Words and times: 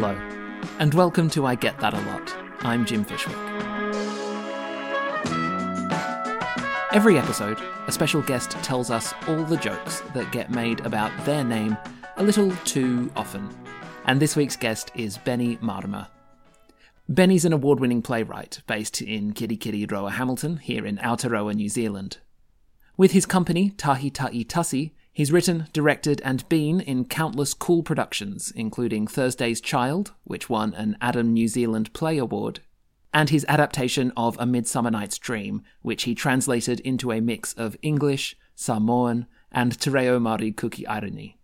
Hello, 0.00 0.14
and 0.78 0.94
welcome 0.94 1.28
to 1.30 1.44
I 1.44 1.56
Get 1.56 1.76
That 1.80 1.92
a 1.92 2.00
Lot. 2.02 2.32
I'm 2.60 2.86
Jim 2.86 3.04
Fishwick. 3.04 3.34
Every 6.92 7.18
episode, 7.18 7.58
a 7.88 7.90
special 7.90 8.22
guest 8.22 8.52
tells 8.62 8.92
us 8.92 9.12
all 9.26 9.42
the 9.42 9.56
jokes 9.56 10.02
that 10.14 10.30
get 10.30 10.52
made 10.52 10.86
about 10.86 11.10
their 11.24 11.42
name 11.42 11.76
a 12.16 12.22
little 12.22 12.54
too 12.64 13.10
often. 13.16 13.52
And 14.04 14.22
this 14.22 14.36
week's 14.36 14.54
guest 14.54 14.92
is 14.94 15.18
Benny 15.18 15.58
Marama. 15.60 16.08
Benny's 17.08 17.44
an 17.44 17.52
award 17.52 17.80
winning 17.80 18.00
playwright 18.00 18.60
based 18.68 19.02
in 19.02 19.32
Kirikiriroa 19.32 20.12
Hamilton, 20.12 20.58
here 20.58 20.86
in 20.86 20.98
Aotearoa, 20.98 21.54
New 21.54 21.68
Zealand. 21.68 22.18
With 22.96 23.10
his 23.10 23.26
company, 23.26 23.70
Tahi 23.70 24.10
Tai 24.10 24.44
Tasi, 24.44 24.92
he's 25.18 25.32
written, 25.32 25.66
directed, 25.72 26.20
and 26.24 26.48
been 26.48 26.78
in 26.80 27.04
countless 27.04 27.52
cool 27.52 27.82
productions, 27.82 28.52
including 28.54 29.04
Thursday's 29.04 29.60
Child, 29.60 30.12
which 30.22 30.48
won 30.48 30.72
an 30.74 30.96
Adam 31.00 31.32
New 31.32 31.48
Zealand 31.48 31.92
Play 31.92 32.18
Award, 32.18 32.60
and 33.12 33.28
his 33.28 33.44
adaptation 33.48 34.12
of 34.16 34.36
A 34.38 34.46
Midsummer 34.46 34.92
Night's 34.92 35.18
Dream, 35.18 35.62
which 35.82 36.04
he 36.04 36.14
translated 36.14 36.78
into 36.80 37.10
a 37.10 37.20
mix 37.20 37.52
of 37.54 37.76
English, 37.82 38.36
Samoan, 38.54 39.26
and 39.50 39.80
Te 39.80 39.90
Reo 39.90 40.20
Māori 40.20 40.56
Kuki 40.56 40.84
Airani. 40.84 41.34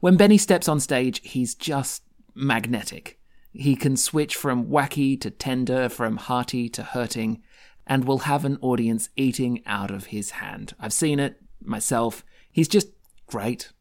When 0.00 0.16
Benny 0.16 0.36
steps 0.36 0.66
on 0.66 0.80
stage, 0.80 1.20
he's 1.22 1.54
just 1.54 2.02
magnetic. 2.34 3.20
He 3.52 3.76
can 3.76 3.96
switch 3.96 4.34
from 4.34 4.66
wacky 4.66 5.20
to 5.20 5.30
tender, 5.30 5.88
from 5.88 6.16
hearty 6.16 6.68
to 6.70 6.82
hurting, 6.82 7.44
and 7.86 8.06
will 8.06 8.26
have 8.30 8.44
an 8.44 8.58
audience 8.60 9.08
eating 9.14 9.62
out 9.66 9.92
of 9.92 10.06
his 10.06 10.30
hand. 10.30 10.74
I've 10.80 10.92
seen 10.92 11.20
it 11.20 11.40
myself. 11.62 12.24
He's 12.52 12.68
just 12.68 12.88
great. 13.26 13.72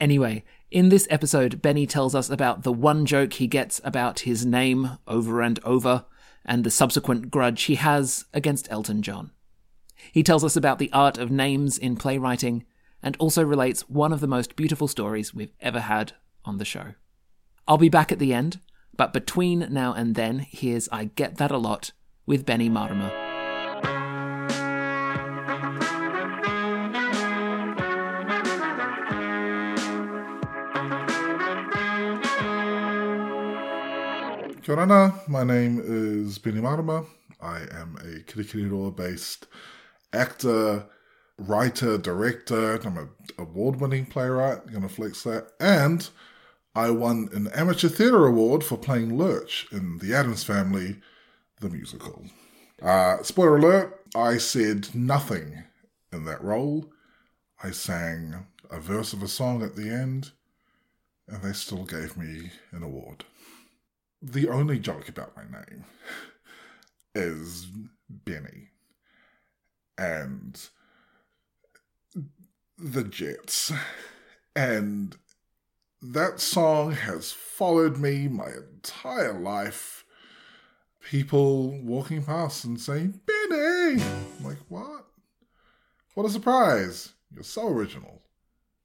Anyway, 0.00 0.44
in 0.70 0.88
this 0.88 1.06
episode, 1.10 1.62
Benny 1.62 1.86
tells 1.86 2.14
us 2.14 2.28
about 2.28 2.62
the 2.62 2.72
one 2.72 3.06
joke 3.06 3.34
he 3.34 3.46
gets 3.46 3.80
about 3.84 4.20
his 4.20 4.44
name 4.44 4.98
over 5.06 5.40
and 5.40 5.58
over, 5.64 6.04
and 6.44 6.64
the 6.64 6.70
subsequent 6.70 7.30
grudge 7.30 7.62
he 7.64 7.76
has 7.76 8.26
against 8.34 8.70
Elton 8.70 9.00
John. 9.00 9.30
He 10.12 10.22
tells 10.22 10.42
us 10.42 10.56
about 10.56 10.78
the 10.78 10.92
art 10.92 11.16
of 11.16 11.30
names 11.30 11.78
in 11.78 11.96
playwriting, 11.96 12.64
and 13.02 13.16
also 13.18 13.44
relates 13.44 13.88
one 13.88 14.12
of 14.12 14.20
the 14.20 14.26
most 14.26 14.56
beautiful 14.56 14.88
stories 14.88 15.32
we've 15.32 15.54
ever 15.60 15.80
had 15.80 16.12
on 16.44 16.58
the 16.58 16.64
show. 16.64 16.94
I'll 17.68 17.78
be 17.78 17.88
back 17.88 18.10
at 18.10 18.18
the 18.18 18.34
end 18.34 18.58
but 18.96 19.12
between 19.12 19.66
now 19.70 19.94
and 19.94 20.14
then, 20.14 20.40
here's 20.40 20.88
I 20.90 21.04
Get 21.04 21.36
That 21.36 21.50
a 21.50 21.58
Lot 21.58 21.92
with 22.26 22.44
Benny 22.44 22.68
Marama. 22.68 23.21
Kia 34.62 34.76
ora, 34.76 35.20
my 35.26 35.42
name 35.42 35.82
is 35.84 36.38
Benny 36.38 36.60
Marama. 36.60 37.04
I 37.40 37.62
am 37.72 37.96
a 37.96 38.22
Kirikiriroa 38.22 38.94
based 38.94 39.48
actor, 40.12 40.86
writer, 41.36 41.98
director. 41.98 42.80
I'm 42.84 42.96
an 42.96 43.08
award 43.38 43.80
winning 43.80 44.06
playwright. 44.06 44.60
I'm 44.72 44.82
to 44.82 44.88
flex 44.88 45.24
that. 45.24 45.48
And 45.58 46.08
I 46.76 46.90
won 46.90 47.28
an 47.32 47.48
amateur 47.48 47.88
theatre 47.88 48.24
award 48.24 48.62
for 48.62 48.78
playing 48.78 49.18
Lurch 49.18 49.66
in 49.72 49.98
The 49.98 50.14
Addams 50.14 50.44
Family, 50.44 51.00
the 51.60 51.68
musical. 51.68 52.24
Uh, 52.80 53.20
spoiler 53.24 53.56
alert, 53.56 54.00
I 54.14 54.36
said 54.36 54.94
nothing 54.94 55.64
in 56.12 56.24
that 56.26 56.40
role. 56.40 56.86
I 57.64 57.72
sang 57.72 58.46
a 58.70 58.78
verse 58.78 59.12
of 59.12 59.24
a 59.24 59.28
song 59.28 59.64
at 59.64 59.74
the 59.74 59.90
end, 59.90 60.30
and 61.26 61.42
they 61.42 61.52
still 61.52 61.84
gave 61.84 62.16
me 62.16 62.52
an 62.70 62.84
award. 62.84 63.24
The 64.22 64.48
only 64.48 64.78
joke 64.78 65.08
about 65.08 65.36
my 65.36 65.42
name 65.42 65.84
is 67.12 67.66
Benny. 68.08 68.68
And 69.98 70.60
the 72.78 73.02
Jets. 73.02 73.72
And 74.54 75.16
that 76.00 76.38
song 76.38 76.92
has 76.92 77.32
followed 77.32 77.96
me 77.98 78.28
my 78.28 78.48
entire 78.48 79.38
life. 79.38 80.04
People 81.00 81.80
walking 81.82 82.22
past 82.22 82.64
and 82.64 82.80
saying, 82.80 83.20
Benny! 83.26 84.02
I'm 84.02 84.44
like, 84.44 84.58
what? 84.68 85.06
What 86.14 86.26
a 86.26 86.30
surprise. 86.30 87.12
You're 87.34 87.42
so 87.42 87.66
original. 87.66 88.22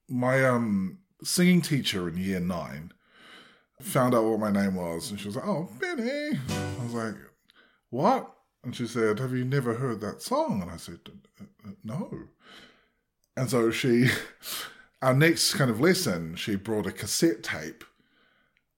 My 0.10 0.44
um 0.44 0.98
singing 1.24 1.62
teacher 1.62 2.08
in 2.08 2.18
year 2.18 2.40
nine 2.40 2.92
found 3.82 4.16
out 4.16 4.24
what 4.24 4.40
my 4.40 4.52
name 4.52 4.76
was 4.76 5.12
and 5.12 5.20
she 5.20 5.28
was 5.28 5.36
like, 5.36 5.48
Oh, 5.48 5.70
Benny. 5.80 6.40
I 6.50 6.84
was 6.84 6.94
like, 6.94 7.16
What? 7.90 8.34
And 8.64 8.76
she 8.76 8.88
said, 8.88 9.20
Have 9.20 9.34
you 9.34 9.46
never 9.46 9.76
heard 9.76 10.02
that 10.02 10.22
song? 10.22 10.62
And 10.62 10.72
I 10.72 10.78
said, 10.78 11.00
No. 11.84 12.12
And 13.36 13.50
so 13.50 13.70
she 13.72 14.10
our 15.02 15.14
next 15.14 15.54
kind 15.54 15.70
of 15.70 15.80
lesson, 15.80 16.36
she 16.36 16.56
brought 16.56 16.88
a 16.88 16.92
cassette 16.92 17.44
tape 17.44 17.84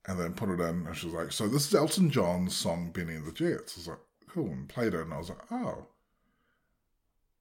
and 0.06 0.18
then 0.18 0.34
put 0.34 0.50
it 0.50 0.60
in. 0.60 0.86
And 0.86 0.96
she 0.96 1.06
was 1.06 1.14
like, 1.14 1.32
So 1.32 1.48
this 1.48 1.66
is 1.66 1.74
Elton 1.74 2.10
John's 2.10 2.54
song 2.54 2.90
Benny 2.92 3.14
and 3.14 3.26
the 3.26 3.32
Jets. 3.32 3.76
I 3.76 3.80
was 3.80 3.88
like, 3.88 3.98
Cool. 4.28 4.48
And 4.48 4.68
played 4.68 4.94
it. 4.94 5.00
And 5.00 5.14
I 5.14 5.18
was 5.18 5.30
like, 5.30 5.50
Oh. 5.50 5.86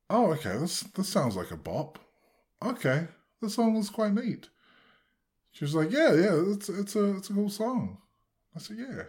Oh, 0.09 0.31
okay. 0.33 0.57
This, 0.57 0.81
this 0.81 1.09
sounds 1.09 1.35
like 1.35 1.51
a 1.51 1.57
bop. 1.57 1.99
Okay. 2.63 3.07
the 3.41 3.49
song 3.49 3.75
is 3.77 3.89
quite 3.89 4.13
neat. 4.13 4.49
She 5.59 5.65
was 5.65 5.75
like, 5.75 5.91
Yeah, 5.91 6.13
yeah, 6.13 6.41
it's, 6.53 6.69
it's, 6.69 6.95
a, 6.95 7.17
it's 7.17 7.29
a 7.29 7.33
cool 7.33 7.49
song. 7.49 7.97
I 8.55 8.59
said, 8.59 8.77
Yeah. 8.79 9.03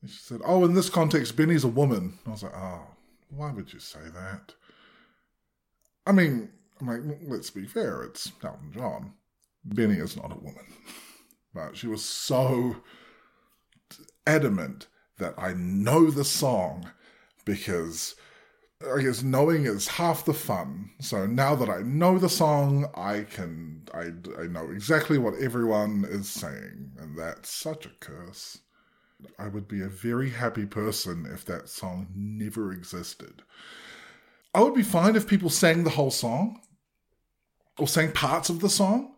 And 0.00 0.08
she 0.08 0.18
said, 0.18 0.40
Oh, 0.44 0.64
in 0.64 0.72
this 0.72 0.88
context, 0.88 1.36
Benny's 1.36 1.64
a 1.64 1.68
woman. 1.68 2.16
I 2.24 2.30
was 2.30 2.44
like, 2.44 2.54
Oh, 2.54 2.82
why 3.30 3.50
would 3.50 3.72
you 3.72 3.80
say 3.80 3.98
that? 4.14 4.54
I 6.06 6.12
mean, 6.12 6.48
I'm 6.80 6.86
like, 6.86 7.18
let's 7.26 7.50
be 7.50 7.66
fair, 7.66 8.04
it's 8.04 8.30
Elton 8.44 8.70
John. 8.72 9.14
Benny 9.64 9.96
is 9.96 10.16
not 10.16 10.30
a 10.30 10.38
woman. 10.38 10.64
But 11.54 11.74
she 11.74 11.86
was 11.86 12.04
so 12.04 12.76
adamant 14.26 14.88
that 15.16 15.32
I 15.38 15.54
know 15.54 16.10
the 16.10 16.22
song 16.22 16.90
because 17.46 18.14
I 18.82 19.02
guess 19.02 19.22
knowing 19.22 19.64
is 19.64 19.88
half 19.88 20.24
the 20.24 20.34
fun. 20.34 20.90
So 21.00 21.26
now 21.26 21.54
that 21.54 21.70
I 21.70 21.80
know 21.80 22.18
the 22.18 22.28
song, 22.28 22.90
I 22.94 23.22
can 23.22 23.88
I, 23.94 24.12
I 24.40 24.46
know 24.46 24.70
exactly 24.70 25.16
what 25.18 25.34
everyone 25.40 26.04
is 26.08 26.28
saying, 26.28 26.92
and 26.98 27.18
that's 27.18 27.50
such 27.50 27.86
a 27.86 27.90
curse. 28.00 28.58
I 29.38 29.48
would 29.48 29.66
be 29.66 29.80
a 29.80 29.88
very 29.88 30.28
happy 30.28 30.66
person 30.66 31.26
if 31.32 31.46
that 31.46 31.70
song 31.70 32.08
never 32.14 32.70
existed. 32.72 33.42
I 34.54 34.60
would 34.60 34.74
be 34.74 34.82
fine 34.82 35.16
if 35.16 35.26
people 35.26 35.48
sang 35.48 35.84
the 35.84 35.90
whole 35.90 36.10
song 36.10 36.60
or 37.78 37.88
sang 37.88 38.12
parts 38.12 38.50
of 38.50 38.60
the 38.60 38.68
song. 38.68 39.14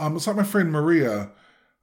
Um, 0.00 0.16
it's 0.16 0.26
like 0.26 0.36
my 0.36 0.42
friend 0.42 0.70
Maria 0.72 1.30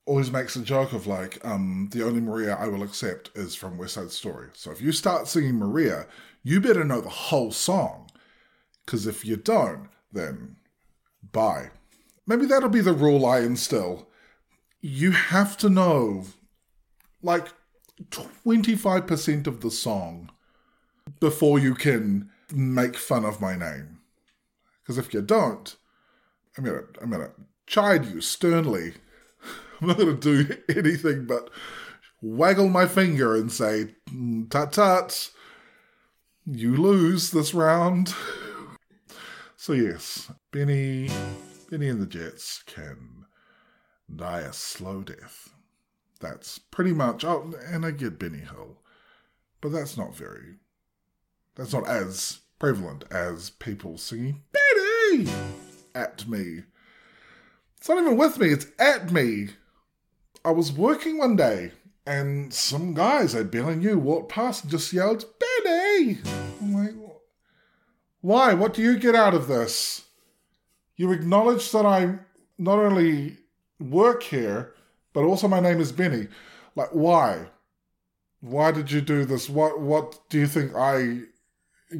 always 0.06 0.32
makes 0.32 0.58
a 0.58 0.62
joke 0.62 0.92
of 0.92 1.08
like, 1.08 1.44
um, 1.46 1.90
the 1.94 2.04
only 2.04 2.20
Maria 2.20 2.56
I 2.56 2.68
will 2.68 2.84
accept 2.84 3.32
is 3.36 3.56
from 3.56 3.78
West 3.78 3.94
Side 3.94 4.12
Story. 4.12 4.50
So 4.54 4.72
if 4.72 4.82
you 4.82 4.92
start 4.92 5.28
singing 5.28 5.56
Maria, 5.56 6.06
you 6.44 6.59
better 6.59 6.84
know 6.84 7.02
the 7.02 7.09
whole 7.09 7.52
song. 7.52 8.09
Because 8.86 9.08
if 9.08 9.26
you 9.26 9.38
don't, 9.38 9.90
then 10.12 10.58
bye. 11.31 11.72
Maybe 12.28 12.46
that'll 12.46 12.70
be 12.70 12.81
the 12.81 12.94
rule 12.94 13.26
I 13.26 13.40
instill. 13.40 14.08
You 14.81 15.12
have 15.12 15.58
to 15.58 15.70
know 15.70 16.26
like 17.22 17.48
25% 18.12 19.48
of 19.48 19.62
the 19.62 19.72
song 19.72 20.30
before 21.20 21.59
you 21.59 21.76
can 21.76 22.30
make 22.54 22.98
fun 22.98 23.25
of 23.25 23.42
my 23.42 23.56
name. 23.56 24.00
Because 24.81 24.98
if 24.98 25.14
you 25.14 25.22
don't, 25.22 25.75
I'm 26.58 26.66
gonna 26.66 26.84
I'm 27.01 27.10
gonna 27.10 27.31
chide 27.68 28.06
you 28.06 28.22
sternly. 28.22 28.95
I'm 29.81 29.88
not 29.88 29.98
gonna 29.98 30.13
do 30.13 30.48
anything 30.69 31.25
but 31.25 31.50
waggle 32.22 32.69
my 32.69 32.86
finger 32.86 33.36
and 33.36 33.51
say, 33.51 33.95
mm, 34.10 34.50
"Tut 34.50 34.74
tut, 34.74 35.31
you 36.45 36.75
lose 36.75 37.31
this 37.31 37.54
round." 37.54 38.13
So 39.56 39.74
yes, 39.74 40.31
Benny, 40.51 41.10
Benny 41.69 41.88
and 41.88 42.01
the 42.01 42.06
Jets 42.06 42.63
can 42.66 43.25
die 44.13 44.42
a 44.42 44.54
slow 44.54 45.04
death. 45.04 45.50
That's 46.19 46.60
pretty 46.60 46.94
much. 46.94 47.24
Oh, 47.24 47.54
and 47.68 47.86
I 47.86 47.92
get 47.92 48.19
Benny 48.19 48.40
Hill, 48.40 48.78
but 49.62 49.72
that's 49.72 49.98
not 49.98 50.16
very. 50.16 50.60
That's 51.56 51.74
not 51.74 51.88
as 51.88 52.40
prevalent 52.60 53.06
as 53.12 53.50
people 53.51 53.98
singing 53.98 54.44
Benny 54.51 55.30
at 55.95 56.28
me. 56.28 56.63
It's 57.78 57.90
not 57.90 58.00
even 58.00 58.18
with 58.18 58.40
me, 58.40 58.48
it's 58.50 58.68
at 58.80 59.12
me. 59.12 59.50
I 60.45 60.51
was 60.51 60.72
working 60.72 61.18
one 61.18 61.36
day 61.36 61.72
and 62.06 62.54
some 62.54 62.94
guys 62.94 63.34
been 63.34 63.70
and 63.70 63.84
you 63.84 63.98
walked 63.98 64.32
past 64.32 64.64
and 64.64 64.72
just 64.72 64.92
yelled, 64.92 65.26
Benny! 65.40 66.20
I'm 66.62 66.74
like, 66.74 66.94
why? 68.22 68.54
What 68.54 68.74
do 68.74 68.82
you 68.82 68.98
get 68.98 69.16
out 69.16 69.34
of 69.34 69.48
this? 69.48 70.06
You 70.96 71.12
acknowledge 71.12 71.72
that 71.72 71.86
I 71.86 72.20
not 72.58 72.80
only 72.80 73.38
work 73.80 74.24
here, 74.24 74.74
but 75.14 75.24
also 75.24 75.48
my 75.48 75.60
name 75.60 75.80
is 75.80 75.92
Benny. 75.92 76.28
Like, 76.76 76.90
why? 76.92 77.48
Why 78.42 78.72
did 78.72 78.92
you 78.92 79.02
do 79.02 79.26
this? 79.26 79.50
What 79.50 79.80
What 79.80 80.30
do 80.30 80.40
you 80.40 80.48
think 80.48 80.76
I 80.76 81.22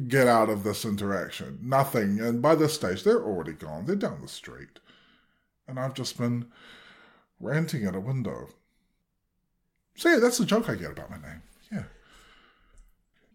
get 0.08 0.26
out 0.26 0.50
of 0.50 0.64
this 0.64 0.84
interaction? 0.84 1.58
Nothing. 1.62 2.20
And 2.20 2.42
by 2.42 2.54
this 2.54 2.74
stage, 2.74 3.02
they're 3.02 3.22
already 3.22 3.52
gone. 3.52 3.86
They're 3.86 3.96
down 3.96 4.20
the 4.20 4.28
street, 4.28 4.80
and 5.66 5.78
I've 5.78 5.94
just 5.94 6.18
been 6.18 6.46
ranting 7.40 7.84
at 7.84 7.96
a 7.96 8.00
window. 8.00 8.48
So 9.96 10.10
yeah, 10.10 10.18
that's 10.18 10.38
the 10.38 10.44
joke 10.44 10.68
I 10.68 10.74
get 10.74 10.92
about 10.92 11.10
my 11.10 11.16
name. 11.18 11.42
Yeah. 11.70 11.84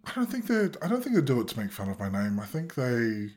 I 0.05 0.11
don't 0.13 0.27
think 0.27 0.47
they 0.47 0.69
I 0.81 0.87
don't 0.87 1.03
think 1.03 1.15
they 1.15 1.21
do 1.21 1.41
it 1.41 1.47
to 1.49 1.59
make 1.59 1.71
fun 1.71 1.89
of 1.89 1.99
my 1.99 2.09
name. 2.09 2.39
I 2.39 2.45
think 2.45 2.75
they 2.75 3.31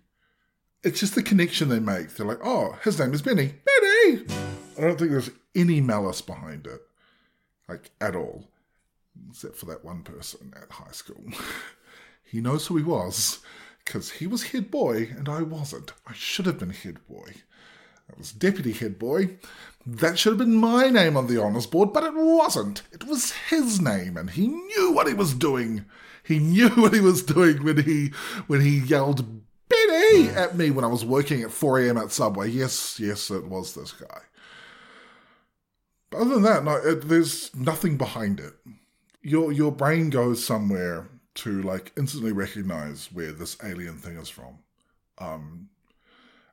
it's 0.83 1.01
just 1.01 1.15
the 1.15 1.23
connection 1.23 1.69
they 1.69 1.79
make. 1.79 2.15
They're 2.15 2.27
like, 2.27 2.45
oh, 2.45 2.77
his 2.83 2.99
name 2.99 3.15
is 3.15 3.23
Benny. 3.23 3.55
Benny! 3.65 4.25
I 4.77 4.81
don't 4.81 4.99
think 4.99 5.11
there's 5.13 5.31
any 5.55 5.81
malice 5.81 6.21
behind 6.21 6.67
it. 6.67 6.81
Like, 7.69 7.91
at 8.01 8.17
all. 8.17 8.49
Except 9.31 9.57
for 9.57 9.67
that 9.67 9.85
one 9.85 10.03
person 10.03 10.53
at 10.61 10.73
high 10.73 10.91
school. 10.91 11.23
he 12.25 12.41
knows 12.41 12.67
who 12.67 12.77
he 12.77 12.83
was, 12.83 13.41
because 13.85 14.11
he 14.11 14.27
was 14.27 14.45
head 14.45 14.71
boy 14.71 15.11
and 15.17 15.29
I 15.29 15.43
wasn't. 15.43 15.93
I 16.07 16.15
should 16.15 16.47
have 16.47 16.59
been 16.59 16.71
head 16.71 17.07
boy. 17.07 17.35
I 18.15 18.19
was 18.19 18.33
deputy 18.33 18.73
head 18.73 18.99
boy. 18.99 19.37
That 19.85 20.19
should 20.19 20.33
have 20.33 20.39
been 20.39 20.55
my 20.55 20.89
name 20.89 21.17
on 21.17 21.27
the 21.27 21.43
honours 21.43 21.67
board, 21.67 21.93
but 21.93 22.05
it 22.05 22.15
wasn't. 22.15 22.83
It 22.93 23.05
was 23.05 23.33
his 23.33 23.81
name, 23.81 24.17
and 24.17 24.31
he 24.31 24.47
knew 24.47 24.93
what 24.93 25.09
he 25.09 25.15
was 25.15 25.35
doing. 25.35 25.85
He 26.23 26.39
knew 26.41 26.69
what 26.71 26.95
he 26.95 27.01
was 27.01 27.23
doing 27.23 27.65
when 27.65 27.83
he 27.83 28.09
when 28.47 28.61
he 28.61 28.79
yelled 28.79 29.27
Benny 29.69 30.29
at 30.29 30.57
me 30.57 30.71
when 30.71 30.85
I 30.85 30.89
was 30.89 31.05
working 31.05 31.43
at 31.43 31.51
4 31.51 31.81
a.m. 31.81 31.97
at 31.97 32.13
Subway. 32.13 32.51
Yes, 32.51 33.01
yes, 33.01 33.31
it 33.31 33.47
was 33.47 33.75
this 33.75 33.93
guy. 33.93 34.21
But 36.11 36.21
other 36.21 36.35
than 36.35 36.43
that, 36.43 36.65
no, 36.65 36.77
it, 36.77 37.09
there's 37.09 37.55
nothing 37.57 37.97
behind 37.97 38.39
it. 38.39 38.53
Your 39.23 39.51
your 39.51 39.73
brain 39.73 40.11
goes 40.11 40.45
somewhere 40.45 41.09
to 41.35 41.63
like 41.63 41.93
instantly 41.97 42.33
recognize 42.33 43.11
where 43.13 43.33
this 43.33 43.57
alien 43.65 43.97
thing 43.97 44.17
is 44.19 44.29
from. 44.29 44.59
Um, 45.19 45.71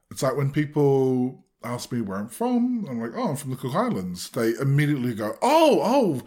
it's 0.10 0.24
like 0.24 0.36
when 0.36 0.52
people 0.52 1.46
ask 1.64 1.92
me 1.92 2.02
where 2.02 2.18
I'm 2.18 2.30
from, 2.30 2.86
I'm 2.90 3.02
like, 3.02 3.12
oh, 3.16 3.30
I'm 3.30 3.36
from 3.36 3.52
the 3.52 3.58
Cook 3.58 3.76
Islands. 3.76 4.30
They 4.30 4.54
immediately 4.54 5.14
go, 5.14 5.38
oh, 5.42 5.82
oh, 5.84 6.22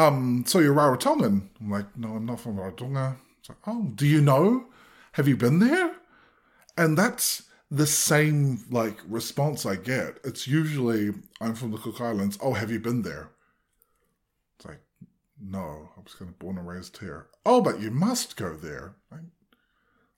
um, 0.00 0.44
so 0.46 0.58
you're 0.58 0.74
Rarotongan. 0.74 1.48
I'm 1.60 1.70
like, 1.70 1.96
no, 1.96 2.14
I'm 2.14 2.26
not 2.26 2.40
from 2.40 2.56
Rarotonga. 2.56 3.16
It's 3.38 3.48
like, 3.48 3.58
oh, 3.66 3.90
do 3.94 4.06
you 4.06 4.20
know? 4.20 4.66
Have 5.12 5.26
you 5.26 5.36
been 5.36 5.58
there? 5.58 5.94
And 6.76 6.98
that's 6.98 7.44
the 7.70 7.86
same 7.86 8.64
like 8.70 8.98
response 9.08 9.64
I 9.64 9.76
get. 9.76 10.18
It's 10.24 10.46
usually 10.46 11.14
I'm 11.40 11.54
from 11.54 11.72
the 11.72 11.78
Cook 11.78 12.00
Islands. 12.00 12.38
Oh, 12.42 12.52
have 12.52 12.70
you 12.70 12.78
been 12.78 13.02
there? 13.02 13.30
It's 14.56 14.66
like, 14.66 14.80
no, 15.40 15.90
I 15.96 16.00
was 16.00 16.14
kind 16.14 16.30
of 16.30 16.38
born 16.38 16.58
and 16.58 16.68
raised 16.68 16.98
here. 16.98 17.28
Oh, 17.44 17.60
but 17.60 17.80
you 17.80 17.90
must 17.90 18.36
go 18.36 18.54
there. 18.54 18.96
I, 19.10 19.16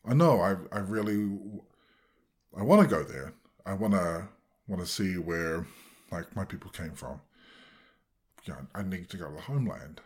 I 0.04 0.14
know. 0.14 0.40
I 0.40 0.56
I 0.72 0.80
really 0.80 1.38
I 2.56 2.62
want 2.62 2.82
to 2.82 2.88
go 2.88 3.04
there. 3.04 3.34
I 3.64 3.74
want 3.74 3.94
to 3.94 4.28
want 4.68 4.82
to 4.82 4.86
see 4.86 5.16
where 5.16 5.66
like 6.12 6.34
my 6.36 6.44
people 6.44 6.70
came 6.70 6.92
from. 6.92 7.20
Yeah, 8.44 8.56
I 8.74 8.82
need 8.82 9.10
to 9.10 9.16
go 9.16 9.28
to 9.28 9.34
the 9.34 9.40
homeland. 9.40 10.00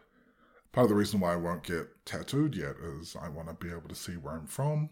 Part 0.73 0.87
of 0.87 0.88
the 0.88 0.97
reason 0.97 1.20
why 1.20 1.35
I 1.35 1.37
won't 1.37 1.64
get 1.64 1.87
tattooed 2.06 2.56
yet 2.56 2.76
is 2.82 3.14
I 3.20 3.29
want 3.29 3.49
to 3.49 3.55
be 3.55 3.70
able 3.70 3.88
to 3.88 3.94
see 3.94 4.12
where 4.12 4.35
I'm 4.35 4.47
from 4.47 4.88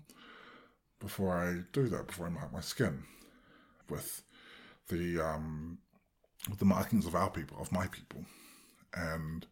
before 1.00 1.32
I 1.32 1.62
do 1.72 1.88
that, 1.88 2.06
before 2.06 2.26
I 2.26 2.31
mark 2.31 2.52
my 2.52 2.61
skin 2.61 3.02
with 3.88 4.22
the 4.88 5.20
um, 5.20 5.78
with 6.49 6.58
the 6.58 6.64
markings 6.64 7.06
of 7.06 7.14
our 7.14 7.31
people, 7.31 7.58
of 7.61 7.72
my 7.72 7.87
people, 7.87 8.25
and 8.94 9.46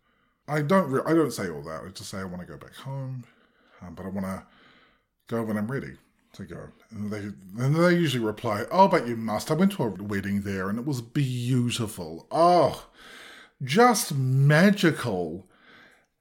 I 0.47 0.62
don't 0.62 0.91
re- 0.91 1.03
I 1.06 1.15
don't 1.15 1.32
say 1.32 1.49
all 1.49 1.62
that. 1.62 1.82
I 1.85 1.88
just 1.88 2.11
say 2.11 2.19
I 2.19 2.25
want 2.25 2.41
to 2.41 2.47
go 2.47 2.59
back 2.59 2.75
home, 2.75 3.25
um, 3.81 3.94
but 3.94 4.05
I 4.05 4.11
want 4.11 4.26
to 4.26 4.43
go 5.29 5.43
when 5.43 5.56
I'm 5.56 5.70
ready 5.70 5.97
to 6.38 6.44
go. 6.44 6.69
And 6.90 7.11
they 7.11 7.19
and 7.62 7.75
they 7.76 7.94
usually 7.94 8.25
reply, 8.25 8.64
"Oh, 8.70 8.88
but 8.88 9.06
you 9.06 9.17
must." 9.17 9.50
I 9.50 9.55
went 9.55 9.73
to 9.73 9.85
a 9.85 9.88
wedding 9.90 10.43
there, 10.43 10.69
and 10.69 10.79
it 10.79 10.87
was 10.87 11.00
beautiful. 11.00 12.26
Oh, 12.31 12.87
just 13.62 14.14
magical. 14.14 15.46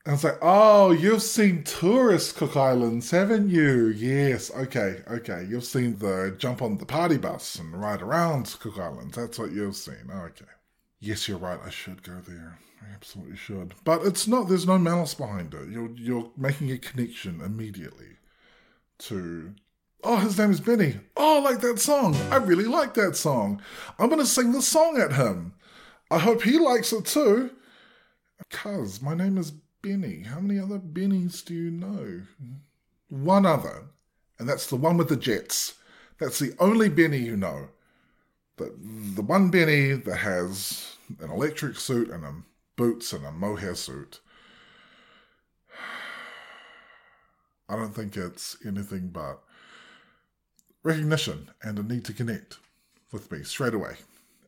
And 0.06 0.14
it's 0.14 0.24
like, 0.24 0.38
oh, 0.42 0.92
you've 0.92 1.22
seen 1.22 1.66
tourist 1.66 2.38
Cook 2.38 2.56
Islands, 2.56 3.12
haven't 3.12 3.50
you? 3.50 3.88
Yes, 3.88 4.50
okay, 4.56 5.02
okay. 5.06 5.46
You've 5.50 5.66
seen 5.66 5.98
the 5.98 6.34
jump 6.38 6.62
on 6.62 6.78
the 6.78 6.86
party 6.86 7.18
bus 7.18 7.56
and 7.60 7.74
ride 7.80 8.02
around 8.02 8.56
Cook 8.62 8.80
Islands. 8.80 9.18
That's 9.18 9.38
what 9.38 9.52
you've 9.52 9.76
seen. 9.76 10.10
Oh, 10.10 10.20
okay. 10.20 10.46
Yes, 11.02 11.28
you're 11.28 11.38
right. 11.38 11.60
I 11.62 11.70
should 11.70 12.04
go 12.04 12.22
there. 12.26 12.58
I 12.82 12.94
absolutely 12.94 13.36
should. 13.36 13.74
But 13.84 14.06
it's 14.06 14.28
not. 14.28 14.48
There's 14.48 14.66
no 14.66 14.78
malice 14.78 15.14
behind 15.14 15.54
it. 15.54 15.68
You're 15.70 15.92
you're 15.92 16.32
making 16.38 16.72
a 16.72 16.78
connection 16.78 17.42
immediately 17.42 18.18
to. 19.00 19.56
Oh, 20.10 20.16
his 20.16 20.38
name 20.38 20.52
is 20.52 20.62
Benny. 20.62 20.96
Oh, 21.18 21.40
I 21.40 21.42
like 21.42 21.60
that 21.60 21.80
song. 21.80 22.16
I 22.32 22.38
really 22.38 22.64
like 22.64 22.94
that 22.94 23.18
song. 23.18 23.62
I'm 24.00 24.08
gonna 24.08 24.26
sing 24.26 24.54
the 24.54 24.62
song 24.62 24.98
at 24.98 25.12
him. 25.12 25.52
I 26.10 26.18
hope 26.18 26.44
he 26.44 26.58
likes 26.58 26.94
it 26.94 27.04
too. 27.04 27.52
Cuz 28.50 29.02
my 29.02 29.14
name 29.14 29.38
is 29.38 29.52
Benny. 29.82 30.24
How 30.24 30.40
many 30.40 30.62
other 30.62 30.80
Bennies 30.80 31.44
do 31.44 31.54
you 31.54 31.70
know? 31.70 32.22
One 33.10 33.46
other, 33.46 33.90
and 34.40 34.48
that's 34.48 34.68
the 34.68 34.78
one 34.78 34.96
with 34.96 35.10
the 35.10 35.18
jets. 35.18 35.74
That's 36.20 36.40
the 36.40 36.56
only 36.58 36.88
Benny 36.88 37.18
you 37.18 37.36
know. 37.36 37.68
The, 38.56 38.74
the 39.14 39.22
one 39.22 39.52
Benny 39.52 39.92
that 39.92 40.18
has 40.20 40.96
an 41.20 41.30
electric 41.30 41.76
suit 41.76 42.10
and 42.10 42.24
a 42.24 42.34
boots 42.78 43.12
and 43.12 43.26
a 43.26 43.32
mohair 43.34 43.76
suit. 43.76 44.22
I 47.68 47.76
don't 47.76 47.94
think 47.94 48.16
it's 48.16 48.56
anything 48.66 49.10
but 49.10 49.42
recognition 50.88 51.50
and 51.62 51.78
a 51.78 51.84
need 51.84 52.06
to 52.06 52.14
connect 52.14 52.58
with 53.12 53.32
me 53.32 53.44
straight 53.44 53.74
away. 53.74 53.96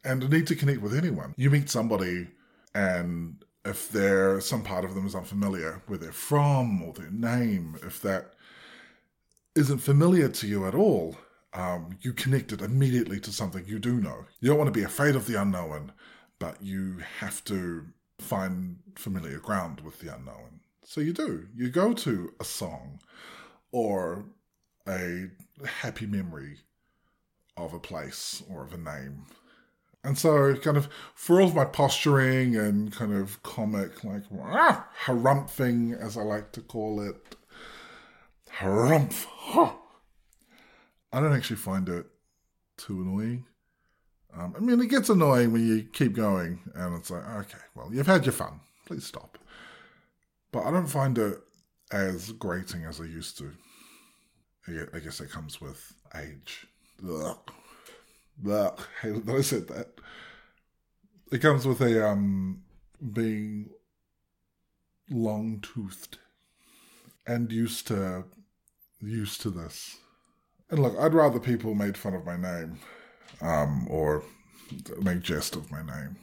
And 0.04 0.24
a 0.24 0.30
need 0.30 0.48
to 0.48 0.56
connect 0.56 0.82
with 0.82 0.96
anyone. 0.96 1.34
You 1.38 1.50
meet 1.50 1.70
somebody 1.70 2.28
and 2.74 3.44
if 3.66 3.90
there 3.92 4.40
some 4.40 4.64
part 4.64 4.86
of 4.86 4.96
them 4.96 5.06
is 5.06 5.16
unfamiliar, 5.16 5.82
where 5.88 6.00
they're 6.00 6.12
from 6.12 6.82
or 6.82 6.94
their 6.94 7.12
name, 7.12 7.78
if 7.84 8.02
that 8.02 8.34
isn't 9.56 9.80
familiar 9.80 10.30
to 10.30 10.48
you 10.48 10.66
at 10.66 10.76
all, 10.76 11.18
um, 11.54 11.98
you 12.02 12.14
connect 12.14 12.52
it 12.54 12.62
immediately 12.62 13.20
to 13.20 13.32
something 13.32 13.66
you 13.66 13.80
do 13.80 14.00
know. 14.00 14.26
You 14.40 14.50
don't 14.50 14.58
want 14.58 14.74
to 14.74 14.80
be 14.80 14.86
afraid 14.86 15.16
of 15.16 15.28
the 15.28 15.42
unknown, 15.42 15.92
but 16.38 16.62
you 16.62 17.00
have 17.20 17.44
to 17.46 17.86
find 18.20 18.78
familiar 18.96 19.40
ground 19.40 19.82
with 19.82 20.00
the 20.00 20.14
unknown. 20.14 20.62
So 20.84 21.02
you 21.02 21.14
do. 21.14 21.48
You 21.56 21.70
go 21.70 21.94
to 21.94 22.34
a 22.40 22.44
song 22.44 23.00
or 23.72 24.26
a 24.88 25.30
happy 25.66 26.06
memory 26.06 26.58
of 27.58 27.74
a 27.74 27.80
place 27.80 28.44
or 28.50 28.64
of 28.64 28.74
a 28.74 28.78
name 28.78 29.26
and 30.04 30.18
so, 30.18 30.56
kind 30.56 30.78
of, 30.78 30.88
for 31.14 31.42
all 31.42 31.48
of 31.48 31.56
my 31.56 31.66
posturing 31.66 32.56
and 32.56 32.92
kind 32.92 33.14
of 33.14 33.42
comic, 33.44 34.04
like, 34.04 34.24
ah, 34.42 34.88
harumphing, 35.04 36.00
as 36.00 36.18
I 36.18 36.22
like 36.22 36.54
to 36.54 36.62
call 36.62 37.02
it, 37.02 37.36
harumph, 38.60 39.26
huh. 39.30 39.74
I 41.12 41.20
don't 41.20 41.36
actually 41.36 41.58
find 41.58 41.90
it 41.90 42.06
too 42.78 43.02
annoying. 43.02 43.46
Um, 44.34 44.54
I 44.56 44.60
mean, 44.60 44.80
it 44.80 44.88
gets 44.88 45.10
annoying 45.10 45.52
when 45.52 45.68
you 45.68 45.84
keep 45.84 46.14
going 46.14 46.60
and 46.76 46.96
it's 46.96 47.10
like, 47.10 47.28
okay, 47.28 47.58
well, 47.76 47.90
you've 47.92 48.08
had 48.08 48.26
your 48.26 48.34
fun. 48.34 48.60
Please 48.86 49.04
stop. 49.04 49.38
But 50.52 50.66
I 50.66 50.72
don't 50.72 50.88
find 50.88 51.18
it 51.18 51.40
as 51.92 52.32
grating 52.34 52.86
as 52.86 53.02
I 53.02 53.06
used 53.06 53.38
to. 53.40 53.52
I 54.94 55.00
guess 55.00 55.20
it 55.20 55.32
comes 55.32 55.60
with 55.60 55.94
age. 56.16 56.68
Ugh. 57.08 57.38
That 58.44 58.80
I 59.04 59.42
said 59.42 59.68
that. 59.68 59.88
It 61.32 61.40
comes 61.40 61.66
with 61.66 61.82
a 61.82 62.08
um 62.08 62.64
being 63.14 63.70
long 65.10 65.60
toothed 65.62 66.18
and 67.26 67.52
used 67.52 67.88
to 67.88 68.26
used 69.02 69.42
to 69.42 69.50
this. 69.50 69.98
And 70.70 70.82
look, 70.82 70.96
I'd 71.00 71.14
rather 71.14 71.40
people 71.40 71.74
made 71.74 71.98
fun 71.98 72.14
of 72.14 72.26
my 72.26 72.38
name, 72.38 72.80
um, 73.42 73.88
or 73.90 74.24
make 75.02 75.22
jest 75.22 75.56
of 75.56 75.72
my 75.72 75.82
name. 75.82 76.18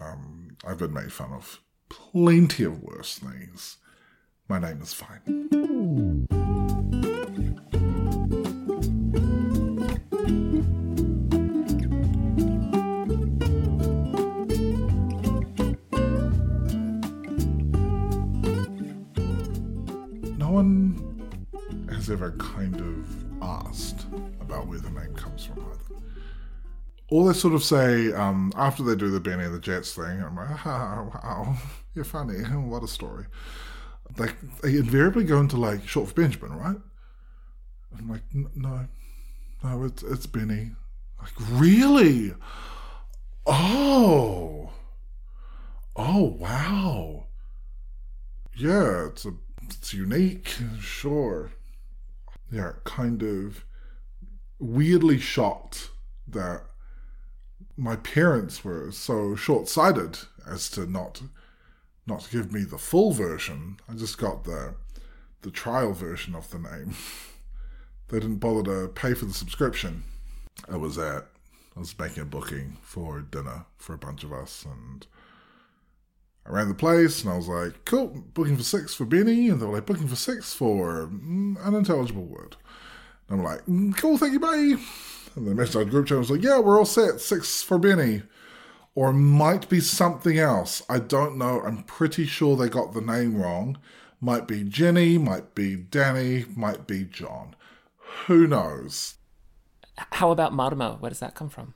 Um, 0.00 0.56
I've 0.66 0.78
been 0.78 0.94
made 0.94 1.12
fun 1.12 1.32
of 1.32 1.60
plenty 1.88 2.64
of 2.64 2.82
worse 2.82 3.18
things. 3.18 3.76
My 4.48 4.58
name 4.58 4.80
is 4.80 4.94
fine. 4.94 6.28
Ever 22.12 22.32
kind 22.32 22.78
of 22.78 23.42
asked 23.42 24.06
about 24.40 24.66
where 24.66 24.78
the 24.78 24.90
name 24.90 25.14
comes 25.14 25.46
from 25.46 25.60
either. 25.60 26.02
Or 27.08 27.26
they 27.26 27.38
sort 27.38 27.54
of 27.54 27.64
say, 27.64 28.12
um, 28.12 28.52
after 28.56 28.82
they 28.82 28.94
do 28.94 29.10
the 29.10 29.20
Benny 29.20 29.44
and 29.44 29.54
the 29.54 29.58
Jets 29.58 29.94
thing, 29.94 30.22
I'm 30.22 30.36
like, 30.36 30.66
ah, 30.66 31.08
wow, 31.14 31.56
you're 31.94 32.04
funny. 32.04 32.38
What 32.40 32.82
a 32.82 32.88
story. 32.88 33.26
They, 34.16 34.28
they 34.62 34.76
invariably 34.76 35.24
go 35.24 35.40
into 35.40 35.56
like 35.56 35.88
short 35.88 36.08
for 36.08 36.14
Benjamin, 36.14 36.52
right? 36.56 36.76
I'm 37.98 38.08
like, 38.08 38.22
no, 38.32 38.86
no, 39.62 39.84
it's, 39.84 40.02
it's 40.02 40.26
Benny. 40.26 40.72
Like, 41.20 41.32
really? 41.50 42.34
Oh. 43.46 44.70
Oh, 45.96 46.24
wow. 46.38 47.24
Yeah, 48.54 49.06
it's 49.06 49.24
a 49.24 49.32
it's 49.64 49.94
unique, 49.94 50.54
sure. 50.80 51.52
Yeah, 52.52 52.72
kind 52.84 53.22
of 53.22 53.64
weirdly 54.58 55.18
shocked 55.18 55.90
that 56.28 56.62
my 57.76 57.96
parents 57.96 58.62
were 58.62 58.92
so 58.92 59.34
short-sighted 59.34 60.18
as 60.46 60.68
to 60.70 60.86
not 60.86 61.22
not 62.06 62.28
give 62.30 62.52
me 62.52 62.64
the 62.64 62.78
full 62.78 63.12
version. 63.12 63.78
I 63.88 63.94
just 63.94 64.18
got 64.18 64.44
the 64.44 64.74
the 65.40 65.50
trial 65.50 65.92
version 65.92 66.34
of 66.34 66.50
the 66.50 66.58
name. 66.58 66.94
they 68.08 68.20
didn't 68.20 68.36
bother 68.36 68.86
to 68.86 68.88
pay 68.92 69.14
for 69.14 69.24
the 69.24 69.32
subscription. 69.32 70.04
I 70.68 70.76
was 70.76 70.98
at 70.98 71.26
I 71.74 71.80
was 71.80 71.98
making 71.98 72.22
a 72.22 72.26
booking 72.26 72.76
for 72.82 73.22
dinner 73.22 73.64
for 73.78 73.94
a 73.94 73.98
bunch 73.98 74.24
of 74.24 74.32
us 74.32 74.66
and 74.66 75.06
I 76.46 76.50
ran 76.50 76.68
the 76.68 76.74
place 76.74 77.22
and 77.22 77.32
I 77.32 77.36
was 77.36 77.48
like, 77.48 77.84
cool, 77.84 78.08
booking 78.34 78.56
for 78.56 78.64
six 78.64 78.94
for 78.94 79.04
Benny. 79.04 79.48
And 79.48 79.60
they 79.60 79.66
were 79.66 79.74
like, 79.74 79.86
booking 79.86 80.08
for 80.08 80.16
six 80.16 80.52
for 80.52 81.06
mm, 81.06 81.62
unintelligible 81.62 82.24
word. 82.24 82.56
And 83.28 83.40
I'm 83.40 83.44
like, 83.44 83.64
mm, 83.66 83.96
cool, 83.96 84.18
thank 84.18 84.32
you, 84.32 84.40
bye. 84.40 84.76
And 85.36 85.46
the 85.46 85.54
message 85.54 85.90
group 85.90 86.06
chat 86.06 86.18
was 86.18 86.30
like, 86.30 86.42
yeah, 86.42 86.58
we're 86.58 86.78
all 86.78 86.84
set, 86.84 87.20
six 87.20 87.62
for 87.62 87.78
Benny. 87.78 88.22
Or 88.94 89.12
might 89.12 89.68
be 89.68 89.80
something 89.80 90.38
else. 90.38 90.82
I 90.88 90.98
don't 90.98 91.38
know. 91.38 91.62
I'm 91.62 91.82
pretty 91.84 92.26
sure 92.26 92.56
they 92.56 92.68
got 92.68 92.92
the 92.92 93.00
name 93.00 93.40
wrong. 93.40 93.78
Might 94.20 94.46
be 94.46 94.62
Jenny, 94.62 95.16
might 95.16 95.54
be 95.54 95.76
Danny, 95.76 96.44
might 96.54 96.86
be 96.86 97.04
John. 97.04 97.56
Who 98.26 98.46
knows? 98.46 99.14
How 99.96 100.30
about 100.30 100.52
Marama? 100.52 100.96
Where 101.00 101.08
does 101.08 101.20
that 101.20 101.34
come 101.34 101.48
from? 101.48 101.74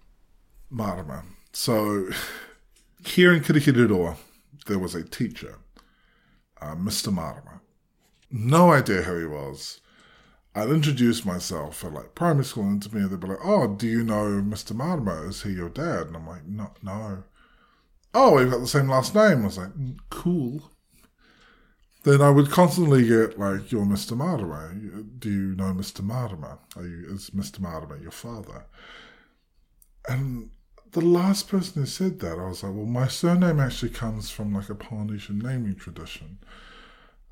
Marama. 0.71 1.25
So 1.53 2.11
here 3.05 3.33
in 3.33 3.43
Kirikiriroa, 3.43 4.17
there 4.67 4.79
was 4.79 4.95
a 4.95 5.05
teacher, 5.05 5.59
uh, 6.61 6.75
Mr. 6.75 7.13
Marama. 7.13 7.61
No 8.31 8.73
idea 8.73 9.03
who 9.03 9.19
he 9.19 9.27
was. 9.27 9.81
I'd 10.55 10.71
introduce 10.71 11.25
myself 11.25 11.85
at 11.85 11.93
like 11.93 12.15
primary 12.15 12.45
school, 12.45 12.65
and 12.65 12.83
to 12.83 12.95
me 12.95 13.07
they'd 13.07 13.21
be 13.21 13.27
like, 13.27 13.45
"Oh, 13.45 13.75
do 13.75 13.87
you 13.87 14.03
know 14.03 14.43
Mr. 14.43 14.75
Marama? 14.75 15.29
Is 15.29 15.43
he 15.43 15.51
your 15.51 15.69
dad?" 15.69 16.07
And 16.09 16.17
I'm 16.17 16.27
like, 16.27 16.47
"No, 16.47 16.73
no." 16.83 17.25
Oh, 18.15 18.37
we've 18.37 18.51
got 18.51 18.61
the 18.61 18.67
same 18.67 18.89
last 18.89 19.15
name. 19.15 19.43
I 19.43 19.47
was 19.47 19.59
like, 19.59 19.75
mm, 19.75 19.99
"Cool." 20.09 20.71
Then 22.05 22.23
I 22.23 22.31
would 22.31 22.51
constantly 22.51 23.07
get 23.07 23.39
like, 23.39 23.71
"You're 23.71 23.85
Mr. 23.85 24.17
Marama. 24.17 24.73
Do 25.19 25.31
you 25.31 25.55
know 25.57 25.75
Mr. 25.75 26.03
Are 26.77 26.87
you 26.87 27.15
is 27.15 27.31
Mr. 27.31 27.61
Marama 27.61 27.99
your 28.01 28.11
father?" 28.11 28.65
And 30.09 30.51
the 30.97 31.05
last 31.05 31.47
person 31.49 31.83
who 31.83 31.87
said 31.87 32.21
that, 32.21 32.38
I 32.38 32.49
was 32.49 32.62
like, 32.62 32.73
well, 32.73 32.87
my 32.87 33.07
surname 33.07 33.61
actually 33.61 33.91
comes 33.91 34.31
from 34.31 34.55
like 34.55 34.71
a 34.71 34.75
Polynesian 34.75 35.38
naming 35.41 35.75
tradition, 35.75 36.38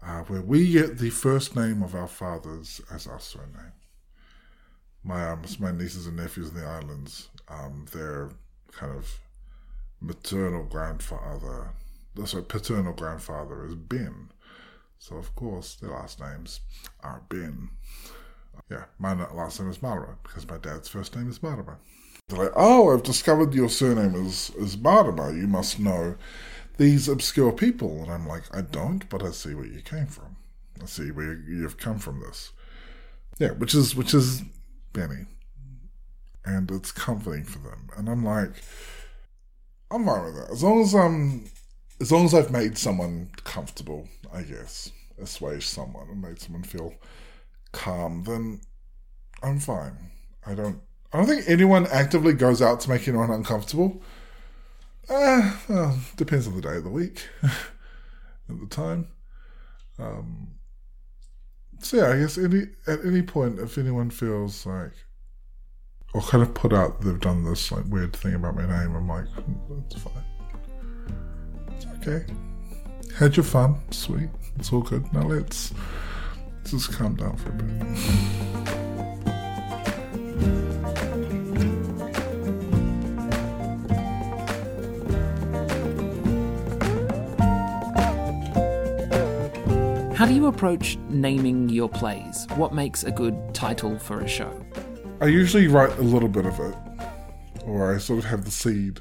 uh, 0.02 0.20
where 0.24 0.42
we 0.42 0.70
get 0.70 0.98
the 0.98 1.08
first 1.08 1.56
name 1.56 1.82
of 1.82 1.94
our 1.94 2.06
fathers 2.06 2.82
as 2.92 3.06
our 3.06 3.18
surname. 3.18 3.72
My 5.02 5.30
um, 5.30 5.44
my 5.58 5.72
nieces 5.72 6.06
and 6.06 6.18
nephews 6.18 6.50
in 6.50 6.56
the 6.56 6.66
islands, 6.66 7.30
um, 7.48 7.86
their 7.90 8.32
kind 8.70 8.94
of 8.94 9.18
maternal 9.98 10.64
grandfather, 10.64 11.70
sorry, 12.26 12.44
paternal 12.44 12.92
grandfather 12.92 13.64
is 13.64 13.74
Ben. 13.76 14.28
So 14.98 15.16
of 15.16 15.34
course 15.34 15.76
their 15.76 15.92
last 15.92 16.20
names 16.20 16.60
are 17.00 17.22
Ben. 17.30 17.70
Yeah, 18.70 18.84
my 18.98 19.14
last 19.32 19.58
name 19.58 19.70
is 19.70 19.80
Mara 19.80 20.18
because 20.22 20.46
my 20.46 20.58
dad's 20.58 20.88
first 20.90 21.16
name 21.16 21.30
is 21.30 21.42
Marama. 21.42 21.78
They're 22.28 22.44
like, 22.44 22.52
oh, 22.56 22.92
I've 22.92 23.02
discovered 23.02 23.54
your 23.54 23.68
surname 23.68 24.14
is, 24.14 24.50
is 24.56 24.78
Marama. 24.78 25.32
You 25.32 25.46
must 25.46 25.78
know 25.78 26.16
these 26.78 27.08
obscure 27.08 27.52
people. 27.52 28.02
And 28.02 28.10
I'm 28.10 28.26
like, 28.26 28.44
I 28.54 28.62
don't, 28.62 29.08
but 29.08 29.22
I 29.22 29.30
see 29.30 29.54
where 29.54 29.66
you 29.66 29.82
came 29.82 30.06
from. 30.06 30.36
I 30.82 30.86
see 30.86 31.10
where 31.10 31.34
you've 31.34 31.76
come 31.76 31.98
from 31.98 32.20
this. 32.20 32.52
Yeah, 33.38 33.50
which 33.50 33.74
is 33.74 33.94
which 33.94 34.14
is 34.14 34.42
Benny. 34.92 35.26
And 36.44 36.70
it's 36.70 36.92
comforting 36.92 37.44
for 37.44 37.58
them. 37.58 37.88
And 37.96 38.08
I'm 38.08 38.24
like, 38.24 38.52
I'm 39.90 40.04
fine 40.06 40.24
with 40.24 40.36
that. 40.36 40.50
As 40.50 40.62
long 40.62 40.82
as 40.82 40.94
I'm 40.94 41.44
as 42.00 42.10
long 42.10 42.24
as 42.24 42.34
I've 42.34 42.50
made 42.50 42.78
someone 42.78 43.30
comfortable, 43.44 44.08
I 44.32 44.42
guess. 44.42 44.90
Assuage 45.20 45.66
someone 45.66 46.08
and 46.08 46.20
made 46.20 46.40
someone 46.40 46.64
feel 46.64 46.94
calm, 47.72 48.24
then 48.24 48.60
I'm 49.42 49.60
fine. 49.60 50.10
I 50.44 50.54
don't 50.54 50.80
I 51.14 51.18
don't 51.18 51.26
think 51.26 51.48
anyone 51.48 51.86
actively 51.92 52.32
goes 52.32 52.60
out 52.60 52.80
to 52.80 52.90
make 52.90 53.06
anyone 53.06 53.30
uncomfortable. 53.30 54.02
Uh, 55.08 55.56
well, 55.68 55.98
depends 56.16 56.48
on 56.48 56.56
the 56.56 56.60
day 56.60 56.76
of 56.76 56.82
the 56.82 56.90
week, 56.90 57.28
at 57.42 57.52
the 58.48 58.66
time. 58.68 59.06
Um, 59.96 60.48
so 61.78 61.98
yeah, 61.98 62.10
I 62.10 62.18
guess 62.18 62.36
any 62.36 62.64
at 62.88 63.04
any 63.04 63.22
point, 63.22 63.60
if 63.60 63.78
anyone 63.78 64.10
feels 64.10 64.66
like, 64.66 64.90
or 66.14 66.20
kind 66.20 66.42
of 66.42 66.52
put 66.52 66.72
out 66.72 67.00
that 67.00 67.06
they've 67.06 67.20
done 67.20 67.44
this 67.44 67.70
like 67.70 67.84
weird 67.86 68.16
thing 68.16 68.34
about 68.34 68.56
my 68.56 68.66
name, 68.66 68.96
I'm 68.96 69.06
like, 69.06 69.26
that's 69.68 70.02
fine. 70.02 70.24
It's 71.76 71.86
okay. 72.08 72.26
Had 73.16 73.36
your 73.36 73.44
fun, 73.44 73.80
sweet. 73.92 74.30
It's 74.56 74.72
all 74.72 74.82
good. 74.82 75.12
Now 75.12 75.22
let's 75.22 75.72
just 76.64 76.92
calm 76.92 77.14
down 77.14 77.36
for 77.36 77.50
a 77.50 77.52
bit. 77.52 78.78
How 90.24 90.30
do 90.30 90.36
you 90.36 90.46
approach 90.46 90.96
naming 91.10 91.68
your 91.68 91.86
plays? 91.86 92.46
What 92.54 92.72
makes 92.72 93.04
a 93.04 93.12
good 93.12 93.36
title 93.52 93.98
for 93.98 94.22
a 94.22 94.26
show? 94.26 94.64
I 95.20 95.26
usually 95.26 95.66
write 95.66 95.98
a 95.98 96.00
little 96.00 96.30
bit 96.30 96.46
of 96.46 96.58
it, 96.60 96.74
or 97.66 97.94
I 97.94 97.98
sort 97.98 98.20
of 98.20 98.24
have 98.24 98.46
the 98.46 98.50
seed, 98.50 99.00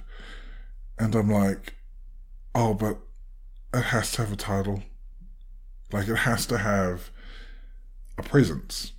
and 1.00 1.16
I'm 1.16 1.30
like, 1.30 1.76
oh, 2.54 2.74
but 2.74 2.98
it 3.74 3.84
has 3.84 4.12
to 4.12 4.24
have 4.24 4.34
a 4.34 4.36
title. 4.36 4.84
Like, 5.94 6.10
it 6.10 6.18
has 6.18 6.46
to 6.48 6.58
have 6.58 7.10
a 8.18 8.22
presence. 8.22 8.92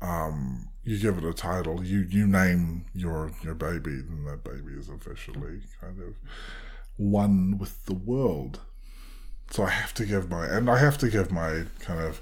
Um, 0.00 0.70
you 0.82 0.98
give 0.98 1.18
it 1.18 1.24
a 1.24 1.34
title, 1.34 1.84
you, 1.84 2.06
you 2.08 2.26
name 2.26 2.86
your, 2.94 3.32
your 3.42 3.54
baby, 3.54 3.90
and 3.90 4.26
that 4.26 4.44
baby 4.44 4.72
is 4.78 4.88
officially 4.88 5.60
kind 5.78 6.00
of 6.00 6.14
one 6.96 7.58
with 7.58 7.84
the 7.84 7.92
world. 7.94 8.60
So 9.50 9.64
I 9.64 9.70
have 9.70 9.94
to 9.94 10.04
give 10.04 10.30
my, 10.30 10.46
and 10.46 10.68
I 10.68 10.78
have 10.78 10.98
to 10.98 11.08
give 11.08 11.30
my 11.30 11.64
kind 11.80 12.00
of 12.00 12.20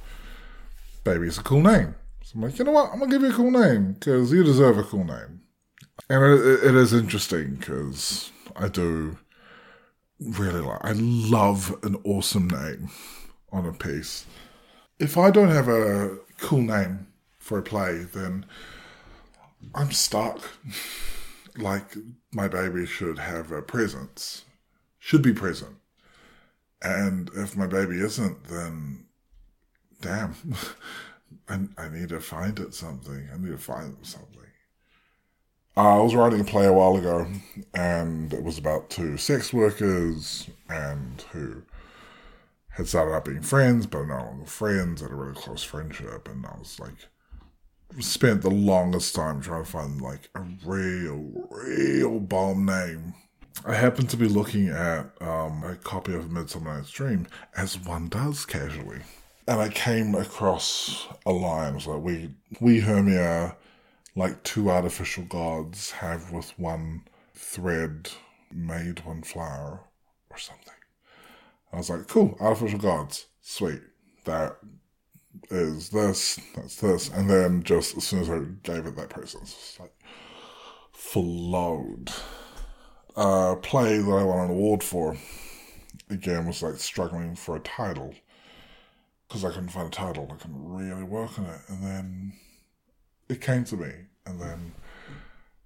babies 1.04 1.38
a 1.38 1.42
cool 1.42 1.62
name. 1.62 1.94
So 2.22 2.32
I'm 2.34 2.42
like, 2.42 2.58
you 2.58 2.64
know 2.64 2.72
what? 2.72 2.90
I'm 2.92 3.00
to 3.00 3.06
give 3.06 3.22
you 3.22 3.30
a 3.30 3.32
cool 3.32 3.50
name 3.50 3.94
because 3.94 4.32
you 4.32 4.44
deserve 4.44 4.78
a 4.78 4.82
cool 4.82 5.04
name. 5.04 5.40
And 6.08 6.24
it, 6.24 6.64
it 6.64 6.74
is 6.74 6.92
interesting 6.92 7.56
because 7.56 8.30
I 8.56 8.68
do 8.68 9.18
really 10.20 10.60
like, 10.60 10.84
I 10.84 10.92
love 10.92 11.78
an 11.82 11.96
awesome 12.04 12.48
name 12.48 12.90
on 13.50 13.66
a 13.66 13.72
piece. 13.72 14.26
If 14.98 15.16
I 15.16 15.30
don't 15.30 15.48
have 15.48 15.68
a 15.68 16.18
cool 16.38 16.62
name 16.62 17.06
for 17.38 17.58
a 17.58 17.62
play, 17.62 18.04
then 18.12 18.46
I'm 19.74 19.92
stuck. 19.92 20.40
like 21.56 21.96
my 22.32 22.48
baby 22.48 22.86
should 22.86 23.18
have 23.18 23.52
a 23.52 23.62
presence, 23.62 24.44
should 24.98 25.22
be 25.22 25.32
present. 25.32 25.76
And 26.82 27.30
if 27.36 27.56
my 27.56 27.66
baby 27.66 28.00
isn't, 28.00 28.44
then 28.44 29.06
damn, 30.00 30.34
I, 31.48 31.60
I 31.78 31.88
need 31.88 32.08
to 32.10 32.20
find 32.20 32.58
it 32.58 32.74
something. 32.74 33.28
I 33.32 33.38
need 33.38 33.52
to 33.52 33.58
find 33.58 33.96
something. 34.02 34.40
Uh, 35.74 36.00
I 36.00 36.02
was 36.02 36.14
writing 36.14 36.40
a 36.40 36.44
play 36.44 36.66
a 36.66 36.72
while 36.72 36.96
ago, 36.96 37.26
and 37.72 38.32
it 38.34 38.42
was 38.42 38.58
about 38.58 38.90
two 38.90 39.16
sex 39.16 39.54
workers 39.54 40.50
and 40.68 41.24
who 41.32 41.62
had 42.68 42.88
started 42.88 43.14
up 43.14 43.24
being 43.24 43.40
friends, 43.40 43.86
but 43.86 43.98
are 43.98 44.06
no 44.06 44.16
longer 44.16 44.46
friends, 44.46 45.00
had 45.00 45.10
a 45.10 45.14
really 45.14 45.34
close 45.34 45.62
friendship, 45.62 46.28
and 46.28 46.44
I 46.44 46.58
was 46.58 46.78
like, 46.78 47.08
spent 48.00 48.42
the 48.42 48.50
longest 48.50 49.14
time 49.14 49.40
trying 49.40 49.64
to 49.64 49.70
find 49.70 50.00
like 50.00 50.28
a 50.34 50.44
real, 50.64 51.48
real 51.50 52.20
bomb 52.20 52.66
name 52.66 53.14
I 53.64 53.74
happened 53.74 54.10
to 54.10 54.16
be 54.16 54.28
looking 54.28 54.68
at 54.68 55.10
um, 55.20 55.62
a 55.64 55.76
copy 55.76 56.14
of 56.14 56.30
Midsummer 56.30 56.74
Night's 56.74 56.90
Dream, 56.90 57.26
as 57.56 57.78
one 57.78 58.08
does 58.08 58.44
casually. 58.44 59.00
And 59.46 59.60
I 59.60 59.68
came 59.68 60.14
across 60.14 61.06
a 61.26 61.32
line, 61.32 61.76
it 61.76 61.86
like, 61.86 62.02
we, 62.02 62.30
we 62.60 62.80
Hermia 62.80 63.56
like 64.14 64.42
two 64.42 64.70
artificial 64.70 65.24
gods 65.24 65.90
have 65.92 66.32
with 66.32 66.58
one 66.58 67.04
thread 67.34 68.10
made 68.52 69.04
one 69.04 69.22
flower 69.22 69.80
or 70.30 70.38
something. 70.38 70.74
I 71.72 71.76
was 71.76 71.90
like, 71.90 72.08
cool, 72.08 72.36
artificial 72.40 72.78
gods, 72.78 73.26
sweet. 73.40 73.80
That 74.24 74.58
is 75.50 75.88
this, 75.88 76.38
that's 76.54 76.76
this. 76.76 77.08
And 77.08 77.28
then 77.30 77.62
just 77.62 77.96
as 77.96 78.04
soon 78.04 78.20
as 78.20 78.30
I 78.30 78.40
gave 78.62 78.86
it 78.86 78.96
that 78.96 79.08
process, 79.08 79.76
like 79.80 79.94
flowed. 80.92 82.10
Uh, 83.14 83.56
play 83.56 83.98
that 83.98 84.10
I 84.10 84.24
won 84.24 84.46
an 84.46 84.50
award 84.50 84.82
for, 84.82 85.16
again, 86.08 86.46
was 86.46 86.62
like 86.62 86.76
struggling 86.76 87.36
for 87.36 87.56
a 87.56 87.60
title 87.60 88.14
because 89.28 89.44
I 89.44 89.50
couldn't 89.50 89.68
find 89.68 89.88
a 89.88 89.90
title. 89.90 90.30
I 90.30 90.36
couldn't 90.36 90.68
really 90.68 91.04
work 91.04 91.38
on 91.38 91.46
it. 91.46 91.60
And 91.68 91.82
then 91.82 92.32
it 93.28 93.40
came 93.40 93.64
to 93.64 93.76
me. 93.76 93.92
And 94.24 94.40
then 94.40 94.72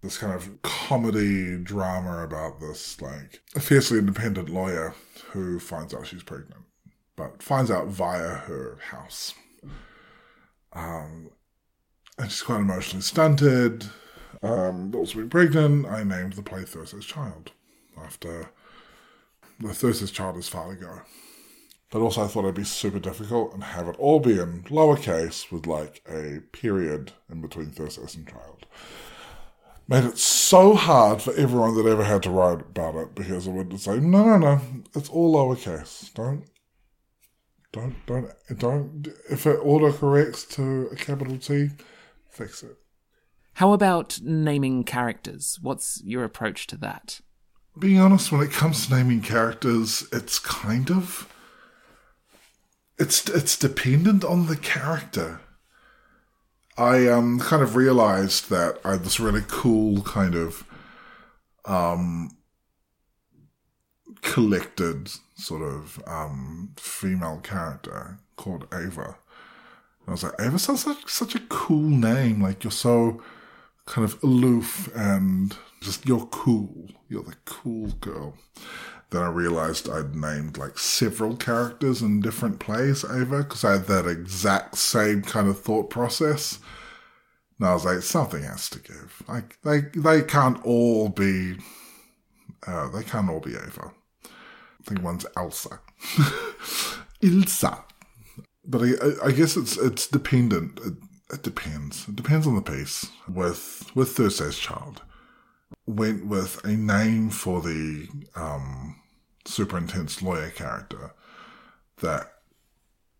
this 0.01 0.19
kind 0.19 0.33
of 0.33 0.63
comedy 0.63 1.59
drama 1.59 2.23
about 2.23 2.61
this, 2.61 3.01
like, 3.01 3.43
a 3.55 3.61
fiercely 3.61 3.99
independent 3.99 4.49
lawyer 4.49 4.95
who 5.31 5.59
finds 5.59 5.95
out 5.95 6.07
she's 6.07 6.23
pregnant, 6.23 6.63
but 7.17 7.43
finds 7.43 7.71
out 7.71 7.89
via 7.89 8.29
her 8.29 8.79
house. 8.91 9.35
Um, 10.73 11.31
and 12.19 12.31
she's 12.31 12.43
quite 12.43 12.61
emotionally 12.61 13.03
stunted. 13.03 13.87
Um, 14.47 14.95
also 14.95 15.17
being 15.19 15.31
pregnant, 15.31 15.87
I 15.87 16.05
named 16.05 16.35
the 16.35 16.43
play 16.43 16.65
Thursday's 16.65 17.05
Child 17.05 17.53
after 18.01 18.51
the 19.59 19.75
Thursday's 19.75 20.11
Child 20.11 20.37
is 20.37 20.49
far 20.49 20.75
to 20.75 20.81
go. 20.81 21.01
But 21.91 22.01
also, 22.01 22.25
I 22.25 22.27
thought 22.27 22.45
it'd 22.45 22.55
be 22.55 22.65
super 22.65 22.99
difficult 22.99 23.55
and 23.55 23.63
have 23.63 23.89
it 23.89 23.97
all 23.99 24.21
be 24.21 24.39
in 24.39 24.65
lowercase 24.65 25.51
with 25.51 25.67
like 25.67 26.03
a 26.09 26.41
period 26.53 27.13
in 27.31 27.41
between 27.41 27.71
Thursday's 27.71 28.15
and 28.15 28.29
Child. 28.29 28.67
Made 29.89 30.05
it 30.05 30.19
so 30.19 30.75
hard 30.75 31.23
for 31.23 31.33
everyone 31.35 31.77
that 31.77 31.89
ever 31.89 32.03
had 32.03 32.25
to 32.25 32.31
write 32.31 32.61
about 32.61 32.97
it 32.97 33.15
because 33.15 33.47
it 33.47 33.53
would 33.53 33.81
say, 33.81 34.01
no, 34.01 34.25
no, 34.25 34.39
no, 34.39 34.61
it's 34.95 35.09
all 35.09 35.35
lowercase. 35.35 36.13
Don't 36.13 36.45
don't 37.73 37.95
don't 38.07 38.33
don't 38.59 39.09
if 39.31 39.47
it 39.47 39.61
autocorrects 39.61 40.49
to 40.51 40.89
a 40.93 40.97
capital 40.97 41.39
T, 41.39 41.71
fix 42.31 42.63
it. 42.63 42.77
How 43.57 43.73
about 43.73 44.21
naming 44.23 44.85
characters? 44.85 45.59
What's 45.63 46.03
your 46.05 46.25
approach 46.25 46.67
to 46.67 46.77
that? 46.77 47.23
Being 47.79 47.99
honest, 47.99 48.31
when 48.31 48.43
it 48.43 48.51
comes 48.51 48.87
to 48.87 48.95
naming 48.95 49.23
characters, 49.23 50.07
it's 50.13 50.39
kind 50.39 50.91
of 50.91 51.33
it's 52.99 53.27
it's 53.31 53.57
dependent 53.57 54.25
on 54.25 54.47
the 54.47 54.59
character. 54.59 55.41
I 56.77 57.09
um 57.09 57.41
kind 57.41 57.63
of 57.63 57.77
realized 57.77 58.51
that 58.51 58.79
I 58.85 58.93
had 58.93 59.05
this 59.05 59.19
really 59.19 59.45
cool 59.49 60.03
kind 60.03 60.35
of 60.35 60.65
um 61.65 62.37
collected 64.21 65.11
sort 65.35 65.63
of 65.63 66.03
um 66.07 66.75
female 66.77 67.41
character 67.43 68.19
called 68.37 68.69
Ava. 68.71 69.17
And 70.01 70.09
I 70.09 70.11
was 70.11 70.25
like, 70.25 70.35
Ava 70.41 70.59
sounds 70.59 70.87
like 70.87 71.09
such 71.09 71.35
a 71.35 71.41
cool 71.49 71.89
name. 71.89 72.43
Like 72.43 72.63
you're 72.63 72.71
so 72.71 73.23
kind 73.87 74.05
of 74.05 74.23
aloof 74.23 74.89
and 74.95 75.57
just 75.81 76.07
you're 76.07 76.27
cool. 76.27 76.89
You're 77.09 77.23
the 77.23 77.37
cool 77.45 77.91
girl. 78.01 78.35
Then 79.11 79.23
I 79.23 79.29
realized 79.29 79.89
I'd 79.89 80.17
named 80.17 80.59
like 80.59 80.79
several 80.79 81.37
characters 81.37 82.03
in 82.03 82.21
different 82.21 82.59
plays 82.59 83.05
over 83.05 83.45
because 83.45 83.65
I 83.65 83.73
had 83.73 83.87
that 83.87 84.07
exact 84.07 84.77
same 84.77 85.23
kind 85.23 85.49
of 85.49 85.61
thought 85.61 85.91
process. 85.91 86.59
And 87.59 87.69
I 87.69 87.73
was 87.75 87.85
like, 87.85 88.03
something 88.03 88.43
has 88.43 88.69
to 88.71 88.81
give. 88.81 89.23
Like 89.29 89.59
they 89.63 89.83
they 89.95 90.23
can't 90.23 90.63
all 90.65 91.09
be 91.09 91.57
uh, 92.67 92.89
they 92.89 93.05
can't 93.05 93.31
all 93.31 93.41
be 93.41 93.55
Ava. 93.55 93.93
I 94.25 94.85
think 94.85 95.03
one's 95.03 95.27
Elsa. 95.37 95.81
Ilsa. 97.23 97.83
But 98.65 98.83
I, 98.83 99.27
I, 99.27 99.31
guess 99.31 99.57
it's 99.57 99.77
it's 99.79 100.09
dependent. 100.09 100.81
It, 101.33 101.43
depends. 101.43 102.09
It 102.09 102.17
depends 102.17 102.47
on 102.47 102.55
the 102.55 102.63
piece. 102.63 103.11
With 103.29 103.91
with 103.95 104.17
Thursday's 104.17 104.59
Child, 104.59 105.03
went 105.87 106.27
with 106.27 106.65
a 106.65 106.77
name 106.77 107.31
for 107.31 107.61
the 107.61 108.09
um, 108.35 109.01
super 109.45 109.77
intense 109.77 110.23
lawyer 110.23 110.51
character 110.51 111.13
that 112.01 112.33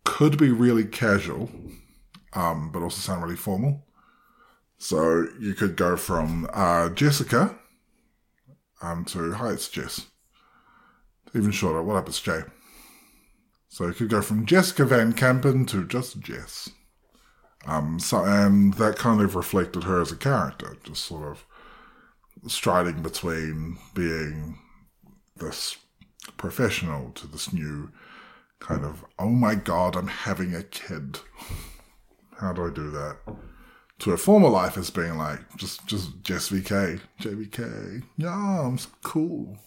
could 0.05 0.37
be 0.37 0.51
really 0.51 0.85
casual, 0.85 1.49
um, 2.33 2.71
but 2.71 2.81
also 2.81 2.99
sound 2.99 3.23
really 3.23 3.35
formal. 3.35 3.85
So 4.77 5.27
you 5.39 5.53
could 5.53 5.75
go 5.75 5.97
from 5.97 6.47
uh, 6.53 6.89
Jessica 6.89 7.57
um, 8.81 9.05
to 9.05 9.33
hi, 9.33 9.51
it's 9.51 9.69
Jess. 9.69 10.07
Even 11.33 11.51
shorter. 11.51 11.81
What 11.81 11.95
up, 11.95 12.07
it's 12.07 12.21
Jay. 12.21 12.41
So 13.67 13.87
you 13.87 13.93
could 13.93 14.09
go 14.09 14.21
from 14.21 14.45
Jessica 14.45 14.85
Van 14.85 15.13
Campen 15.13 15.65
to 15.67 15.85
just 15.85 16.19
Jess. 16.19 16.69
Um, 17.65 17.99
so, 17.99 18.23
and 18.23 18.73
that 18.75 18.97
kind 18.97 19.21
of 19.21 19.35
reflected 19.35 19.83
her 19.83 20.01
as 20.01 20.11
a 20.11 20.15
character, 20.15 20.77
just 20.83 21.03
sort 21.03 21.29
of 21.29 21.45
striding 22.49 23.01
between 23.01 23.77
being 23.93 24.59
this 25.35 25.77
professional 26.37 27.11
to 27.11 27.27
this 27.27 27.51
new 27.53 27.91
kind 28.59 28.85
of, 28.85 29.05
oh 29.19 29.29
my 29.29 29.55
god, 29.55 29.95
I'm 29.95 30.07
having 30.07 30.53
a 30.53 30.63
kid. 30.63 31.19
How 32.37 32.53
do 32.53 32.67
I 32.67 32.69
do 32.69 32.89
that? 32.91 33.17
To 33.99 34.11
a 34.11 34.17
former 34.17 34.49
life 34.49 34.77
as 34.77 34.89
being 34.89 35.17
like, 35.17 35.39
just, 35.57 35.85
just 35.87 36.21
Jess 36.23 36.49
VK, 36.49 36.99
JVK. 37.19 38.03
Yeah, 38.17 38.61
I'm 38.65 38.77
so 38.77 38.89
cool. 39.03 39.57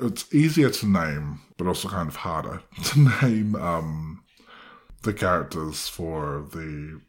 It's 0.00 0.32
easier 0.32 0.70
to 0.70 0.86
name, 0.86 1.40
but 1.56 1.66
also 1.66 1.88
kind 1.88 2.08
of 2.08 2.16
harder 2.16 2.62
to 2.84 3.08
name, 3.22 3.56
um, 3.56 4.22
the 5.02 5.12
characters 5.12 5.88
for 5.88 6.46
the 6.52 7.00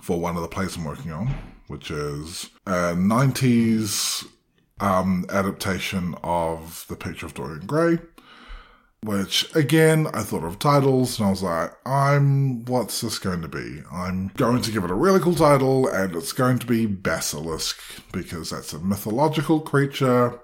for 0.00 0.20
one 0.20 0.36
of 0.36 0.42
the 0.42 0.48
plays 0.48 0.76
I'm 0.76 0.84
working 0.84 1.12
on, 1.12 1.34
which 1.66 1.90
is 1.90 2.50
a 2.66 2.92
90s 2.94 4.26
um, 4.78 5.24
adaptation 5.30 6.14
of 6.22 6.84
The 6.88 6.96
Picture 6.96 7.24
of 7.24 7.32
Dorian 7.32 7.66
Gray, 7.66 7.98
which 9.02 9.54
again, 9.54 10.08
I 10.12 10.22
thought 10.22 10.44
of 10.44 10.58
titles 10.58 11.18
and 11.18 11.28
I 11.28 11.30
was 11.30 11.42
like, 11.42 11.72
I'm, 11.86 12.66
what's 12.66 13.00
this 13.00 13.18
going 13.18 13.40
to 13.42 13.48
be? 13.48 13.82
I'm 13.90 14.28
going 14.36 14.60
to 14.60 14.70
give 14.70 14.84
it 14.84 14.90
a 14.90 14.94
really 14.94 15.20
cool 15.20 15.34
title 15.34 15.88
and 15.88 16.14
it's 16.14 16.32
going 16.32 16.58
to 16.58 16.66
be 16.66 16.86
Basilisk 16.86 17.80
because 18.12 18.50
that's 18.50 18.74
a 18.74 18.78
mythological 18.78 19.60
creature 19.60 20.38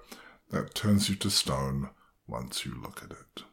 that 0.50 0.74
turns 0.74 1.10
you 1.10 1.16
to 1.16 1.30
stone 1.30 1.90
once 2.26 2.64
you 2.64 2.74
look 2.80 3.02
at 3.04 3.10
it. 3.10 3.44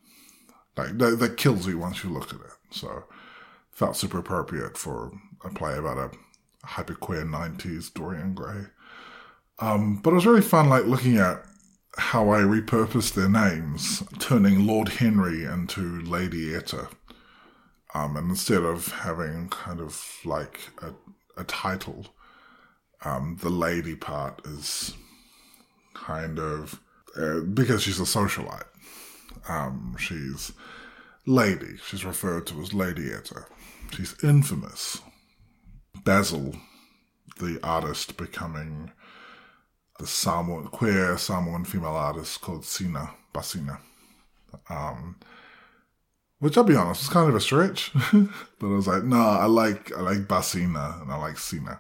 Like, 0.78 0.98
that, 1.00 1.20
that 1.20 1.38
kills 1.38 1.68
you 1.68 1.80
once 1.80 2.04
you 2.04 2.12
look 2.12 2.34
at 2.34 2.40
it. 2.40 2.54
So, 2.70 3.04
felt 3.78 3.96
super 3.96 4.18
appropriate 4.18 4.76
for 4.76 5.12
a 5.46 5.52
play 5.52 5.78
about 5.78 6.00
a 6.00 6.10
hyper 6.66 6.96
queer 6.96 7.24
90s 7.24 7.94
Dorian 7.94 8.34
Gray. 8.34 8.64
Um, 9.60 9.98
but 9.98 10.10
it 10.10 10.16
was 10.16 10.26
really 10.26 10.42
fun, 10.42 10.68
like 10.68 10.86
looking 10.86 11.18
at 11.18 11.44
how 11.96 12.32
I 12.32 12.40
repurposed 12.40 13.14
their 13.14 13.30
names, 13.30 14.02
turning 14.18 14.66
Lord 14.66 14.90
Henry 14.90 15.44
into 15.44 16.02
Lady 16.02 16.56
Etta. 16.56 16.88
Um, 17.94 18.18
and 18.18 18.32
instead 18.32 18.64
of 18.64 18.88
having 18.88 19.50
kind 19.50 19.80
of 19.80 20.04
like 20.26 20.60
a, 20.82 20.94
a 21.40 21.44
title, 21.44 22.08
um, 23.06 23.38
the 23.44 23.52
lady 23.52 23.96
part 23.96 24.42
is 24.44 24.96
kind 25.94 26.40
of 26.40 26.82
uh, 27.16 27.42
because 27.42 27.84
she's 27.84 28.00
a 28.00 28.04
socialite. 28.04 28.66
Um, 29.48 29.96
she's 30.00 30.52
lady. 31.28 31.78
She's 31.88 32.04
referred 32.04 32.48
to 32.48 32.60
as 32.60 32.74
Lady 32.74 33.12
Etta. 33.14 33.46
She's 33.92 34.16
infamous. 34.24 35.02
Basil, 36.04 36.56
the 37.40 37.60
artist, 37.64 38.18
becoming 38.18 38.92
the 40.00 40.08
Samoan, 40.08 40.68
queer 40.68 41.18
Samoan 41.18 41.66
female 41.66 41.96
artist 41.96 42.42
called 42.42 42.66
Sina, 42.66 43.12
Basina. 43.34 43.80
Um, 44.70 45.18
which 46.40 46.58
I'll 46.58 46.64
be 46.64 46.76
honest, 46.76 47.02
was 47.02 47.10
kind 47.10 47.30
of 47.30 47.36
a 47.36 47.42
stretch. 47.42 47.92
but 48.14 48.68
I 48.68 48.76
was 48.76 48.88
like, 48.88 49.04
no, 49.04 49.18
I 49.18 49.46
like 49.46 49.92
I 49.98 50.02
like 50.02 50.28
Basina 50.28 51.02
and 51.02 51.12
I 51.12 51.18
like 51.18 51.38
Sina. 51.38 51.80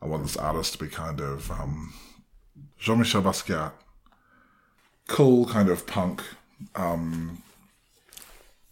I 0.00 0.06
want 0.06 0.24
this 0.24 0.36
artist 0.36 0.72
to 0.72 0.78
be 0.78 0.88
kind 0.88 1.20
of 1.20 1.50
um, 1.52 1.94
Jean-Michel 2.78 3.22
Basquiat. 3.22 3.72
Cool 5.06 5.46
kind 5.46 5.68
of 5.68 5.86
punk 5.86 6.22
um, 6.74 7.42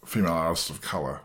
female 0.04 0.32
artist 0.32 0.70
of 0.70 0.80
color 0.80 1.20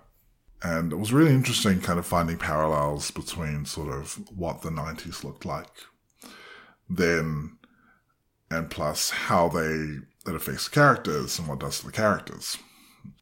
and 0.66 0.92
it 0.92 0.98
was 0.98 1.14
really 1.14 1.32
interesting 1.32 1.80
kind 1.80 2.00
of 2.00 2.06
finding 2.06 2.38
parallels 2.38 3.12
between 3.12 3.66
sort 3.66 3.94
of 3.94 4.16
what 4.36 4.62
the 4.62 4.70
90s 4.70 5.24
looked 5.24 5.46
like 5.46 5.70
then 6.90 7.58
and 8.52 8.70
plus 8.70 9.10
how 9.10 9.48
they 9.48 10.00
it 10.28 10.36
affects 10.36 10.68
characters 10.68 11.38
and 11.38 11.48
what 11.48 11.60
does 11.60 11.80
to 11.80 11.86
the 11.86 11.92
characters. 11.92 12.58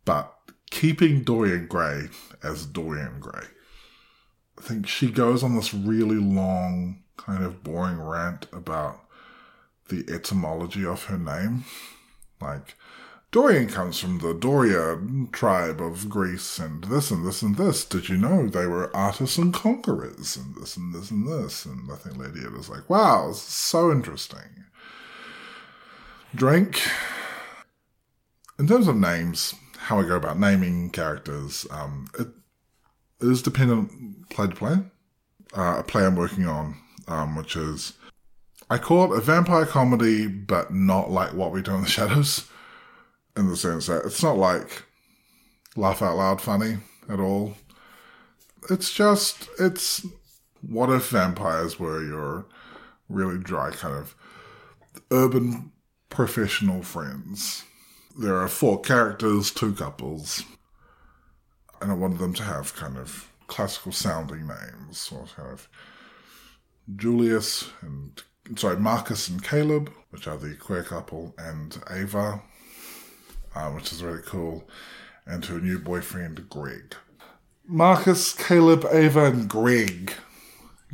But 0.06 0.34
keeping 0.72 1.24
Dorian 1.24 1.68
Gray 1.68 2.10
as 2.42 2.66
Dorian 2.66 3.20
Gray. 3.20 3.46
I 4.58 4.62
think 4.62 4.88
she 4.88 5.12
goes 5.12 5.44
on 5.44 5.56
this 5.56 5.74
really 5.74 6.16
long, 6.16 7.04
kind 7.18 7.44
of 7.44 7.64
boring 7.64 8.00
rant 8.00 8.48
about 8.54 9.02
the 9.90 10.06
etymology 10.08 10.86
of 10.86 11.06
her 11.06 11.18
name. 11.18 11.66
Like, 12.40 12.76
Dorian 13.34 13.68
comes 13.68 14.00
from 14.00 14.20
the 14.20 14.36
Doria 14.36 14.96
tribe 15.32 15.82
of 15.82 16.08
Greece, 16.08 16.60
and 16.60 16.84
this 16.84 17.10
and 17.10 17.26
this 17.26 17.42
and 17.42 17.58
this. 17.58 17.84
Did 17.84 18.08
you 18.08 18.16
know 18.16 18.48
they 18.48 18.68
were 18.68 18.96
artists 18.96 19.40
and 19.40 19.52
conquerors, 19.52 20.38
and 20.38 20.56
this 20.56 20.78
and 20.78 20.94
this 20.94 21.10
and 21.10 21.28
this? 21.28 21.66
And 21.66 21.92
I 21.92 21.96
think 21.96 22.18
Lady 22.18 22.42
Etta's 22.42 22.70
like, 22.70 22.88
wow, 22.92 23.30
this 23.30 23.38
is 23.38 23.44
so 23.46 23.92
interesting. 23.92 24.66
Drink. 26.36 26.80
In 28.60 28.68
terms 28.68 28.88
of 28.88 28.98
names, 28.98 29.56
how 29.80 30.00
I 30.00 30.04
go 30.04 30.16
about 30.16 30.40
naming 30.40 30.92
characters, 30.92 31.66
um, 31.72 32.10
it 32.20 32.28
is 33.20 33.42
dependent 33.42 34.30
play 34.30 34.46
to 34.46 34.56
play. 34.56 34.78
Uh, 35.58 35.78
a 35.80 35.84
play 35.84 36.06
I'm 36.06 36.16
working 36.16 36.46
on, 36.46 36.78
um, 37.08 37.36
which 37.36 37.56
is 37.56 37.94
I 38.70 38.78
call 38.78 39.12
it 39.12 39.18
a 39.18 39.22
vampire 39.22 39.66
comedy, 39.66 40.28
but 40.28 40.72
not 40.72 41.10
like 41.10 41.34
what 41.34 41.52
we 41.52 41.64
do 41.64 41.74
in 41.74 41.82
the 41.82 41.90
shadows 41.90 42.48
in 43.36 43.48
the 43.48 43.58
sense 43.58 43.88
that 43.88 44.06
it's 44.06 44.24
not 44.24 44.38
like 44.38 44.84
laugh 45.76 46.02
out 46.02 46.18
loud 46.18 46.42
funny 46.42 46.78
at 47.10 47.20
all. 47.20 47.56
It's 48.70 48.94
just, 48.94 49.50
it's 49.60 50.06
what 50.62 50.90
if 50.90 51.10
vampires 51.10 51.80
were 51.80 52.04
your 52.04 52.46
really 53.10 53.38
dry 53.38 53.72
kind 53.72 53.96
of 53.96 54.16
urban 55.12 55.72
professional 56.10 56.84
friends. 56.84 57.64
There 58.18 58.38
are 58.38 58.48
four 58.48 58.80
characters, 58.80 59.52
two 59.52 59.74
couples, 59.74 60.44
and 61.82 61.92
I 61.92 61.96
wanted 61.96 62.20
them 62.20 62.34
to 62.36 62.44
have 62.44 62.76
kind 62.76 62.98
of 62.98 63.32
classical 63.48 63.92
sounding 63.92 64.48
names, 64.48 65.12
or 65.12 65.26
kind 65.36 65.52
of 65.52 65.68
Julius 66.96 67.70
and 67.82 68.22
sorry, 68.56 68.78
Marcus 68.78 69.28
and 69.28 69.44
Caleb, 69.44 69.92
which 70.12 70.28
are 70.28 70.38
the 70.38 70.56
queer 70.56 70.84
couple, 70.84 71.34
and 71.38 71.82
Ava, 71.90 72.42
uh, 73.56 73.70
which 73.70 73.92
is 73.92 74.04
really 74.04 74.22
cool, 74.26 74.68
and 75.26 75.44
to 75.44 75.56
a 75.56 75.60
new 75.60 75.80
boyfriend, 75.80 76.50
Greg. 76.50 76.96
Marcus, 77.66 78.34
Caleb, 78.34 78.86
Ava, 78.92 79.26
and 79.26 79.48
Greg. 79.48 80.14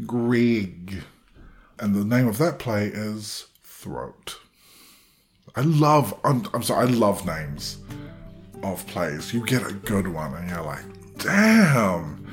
Greg. 0.05 1.03
And 1.79 1.95
the 1.95 2.05
name 2.05 2.27
of 2.27 2.37
that 2.37 2.59
play 2.59 2.87
is 2.87 3.47
Throat. 3.63 4.39
I 5.55 5.61
love, 5.61 6.17
I'm, 6.23 6.45
I'm 6.53 6.61
sorry, 6.61 6.87
I 6.87 6.91
love 6.91 7.25
names 7.25 7.79
of 8.63 8.85
plays. 8.87 9.33
You 9.33 9.45
get 9.45 9.65
a 9.65 9.73
good 9.73 10.07
one 10.07 10.33
and 10.35 10.49
you're 10.49 10.61
like, 10.61 10.83
damn, 11.17 12.25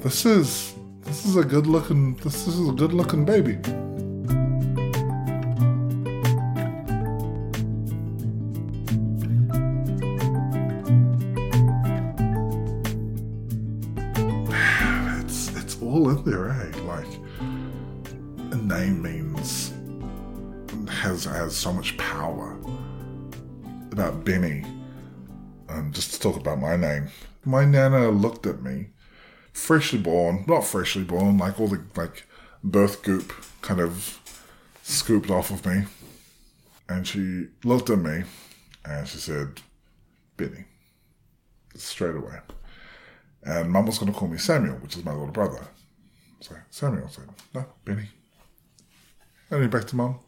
this 0.00 0.24
is, 0.24 0.74
this 1.02 1.26
is 1.26 1.36
a 1.36 1.44
good 1.44 1.66
looking, 1.66 2.14
this 2.16 2.46
is 2.46 2.68
a 2.68 2.72
good 2.72 2.92
looking 2.92 3.24
baby. 3.24 3.58
So 21.56 21.72
much 21.72 21.96
power. 21.96 22.56
About 23.92 24.24
Benny, 24.24 24.64
um, 25.68 25.90
just 25.92 26.12
to 26.14 26.20
talk 26.20 26.36
about 26.36 26.60
my 26.60 26.76
name, 26.76 27.08
my 27.44 27.64
nana 27.64 28.10
looked 28.10 28.46
at 28.46 28.62
me, 28.62 28.88
freshly 29.52 29.98
born, 29.98 30.44
not 30.46 30.64
freshly 30.64 31.04
born, 31.04 31.38
like 31.38 31.58
all 31.58 31.68
the 31.68 31.82
like 31.96 32.26
birth 32.62 33.02
goop 33.02 33.32
kind 33.62 33.80
of 33.80 34.20
scooped 34.82 35.30
off 35.30 35.50
of 35.50 35.64
me, 35.64 35.84
and 36.88 37.06
she 37.06 37.46
looked 37.64 37.88
at 37.88 37.98
me, 37.98 38.24
and 38.84 39.08
she 39.08 39.16
said, 39.16 39.62
"Benny," 40.36 40.66
straight 41.74 42.16
away. 42.16 42.38
And 43.44 43.70
mum 43.70 43.86
was 43.86 43.98
going 43.98 44.12
to 44.12 44.18
call 44.18 44.28
me 44.28 44.38
Samuel, 44.38 44.76
which 44.76 44.96
is 44.96 45.04
my 45.04 45.12
little 45.12 45.28
brother. 45.28 45.66
So 46.40 46.56
Samuel 46.70 47.08
said, 47.08 47.28
no, 47.54 47.64
Benny. 47.84 48.08
And 49.50 49.70
back 49.70 49.86
to 49.86 49.96
mum. 49.96 50.18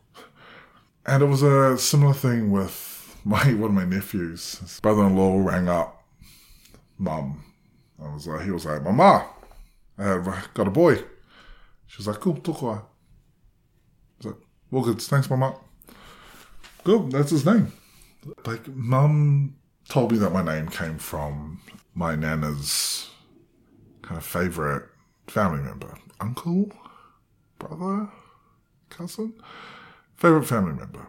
And 1.08 1.22
it 1.22 1.26
was 1.26 1.42
a 1.42 1.78
similar 1.78 2.12
thing 2.12 2.50
with 2.50 3.18
my 3.24 3.54
one 3.54 3.70
of 3.70 3.74
my 3.74 3.86
nephews. 3.86 4.58
His 4.58 4.78
brother-in-law 4.80 5.42
rang 5.42 5.66
up 5.66 6.04
mum. 6.98 7.42
I 7.98 8.12
was 8.12 8.26
like, 8.26 8.44
he 8.44 8.50
was 8.50 8.66
like, 8.66 8.82
Mama, 8.82 9.26
I've 9.96 10.52
got 10.52 10.66
a 10.68 10.70
boy. 10.70 10.96
She 11.86 11.96
was 11.96 12.06
like, 12.08 12.20
cool, 12.20 12.36
talk. 12.36 12.62
I 12.62 12.82
was 14.18 14.26
like, 14.26 14.34
well, 14.70 14.82
good, 14.82 15.00
thanks, 15.00 15.30
Mama. 15.30 15.56
Good, 16.84 17.10
that's 17.10 17.30
his 17.30 17.46
name. 17.46 17.72
Like, 18.44 18.68
mum 18.68 19.56
told 19.88 20.12
me 20.12 20.18
that 20.18 20.34
my 20.34 20.42
name 20.42 20.68
came 20.68 20.98
from 20.98 21.62
my 21.94 22.16
nana's 22.16 23.08
kind 24.02 24.18
of 24.18 24.26
favourite 24.26 24.82
family 25.26 25.62
member, 25.62 25.94
uncle, 26.20 26.70
brother, 27.58 28.10
cousin, 28.90 29.32
favorite 30.18 30.44
family 30.44 30.74
member, 30.74 31.06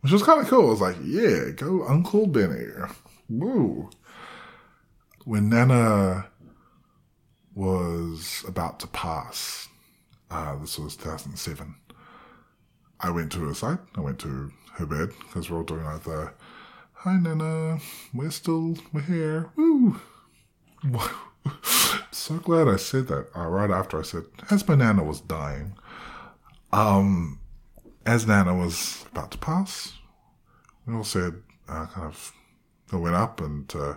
which 0.00 0.12
was 0.12 0.22
kind 0.22 0.40
of 0.40 0.48
cool. 0.48 0.66
I 0.66 0.70
was 0.70 0.80
like, 0.80 0.96
yeah, 1.04 1.50
go 1.54 1.86
Uncle 1.86 2.26
Benny. 2.26 2.66
Woo. 3.28 3.90
When 5.24 5.50
Nana 5.50 6.26
was 7.54 8.44
about 8.48 8.80
to 8.80 8.86
pass, 8.86 9.68
uh, 10.30 10.56
this 10.56 10.78
was 10.78 10.96
2007, 10.96 11.74
I 13.00 13.10
went 13.10 13.30
to 13.32 13.40
her 13.40 13.54
side. 13.54 13.78
I 13.94 14.00
went 14.00 14.18
to 14.20 14.50
her 14.74 14.86
bed 14.86 15.10
because 15.20 15.50
we're 15.50 15.58
all 15.58 15.64
doing 15.64 15.84
like 15.84 16.04
the, 16.04 16.32
hi 16.94 17.18
Nana, 17.18 17.78
we're 18.14 18.30
still, 18.30 18.76
we're 18.92 19.02
here. 19.02 19.50
Woo. 19.56 20.00
so 22.12 22.36
glad 22.38 22.68
I 22.68 22.76
said 22.76 23.08
that 23.08 23.28
uh, 23.36 23.46
right 23.46 23.70
after 23.70 23.98
I 23.98 24.02
said, 24.02 24.24
as 24.50 24.66
my 24.66 24.74
Nana 24.74 25.04
was 25.04 25.20
dying. 25.20 25.76
Um, 26.72 27.40
as 28.08 28.26
Nana 28.26 28.54
was 28.54 29.04
about 29.12 29.30
to 29.32 29.38
pass, 29.38 29.92
we 30.86 30.94
all 30.94 31.04
said, 31.04 31.34
uh, 31.68 31.86
kind 31.86 32.06
of, 32.06 32.32
we 32.90 32.98
went 32.98 33.16
up 33.16 33.40
and 33.42 33.70
uh, 33.76 33.94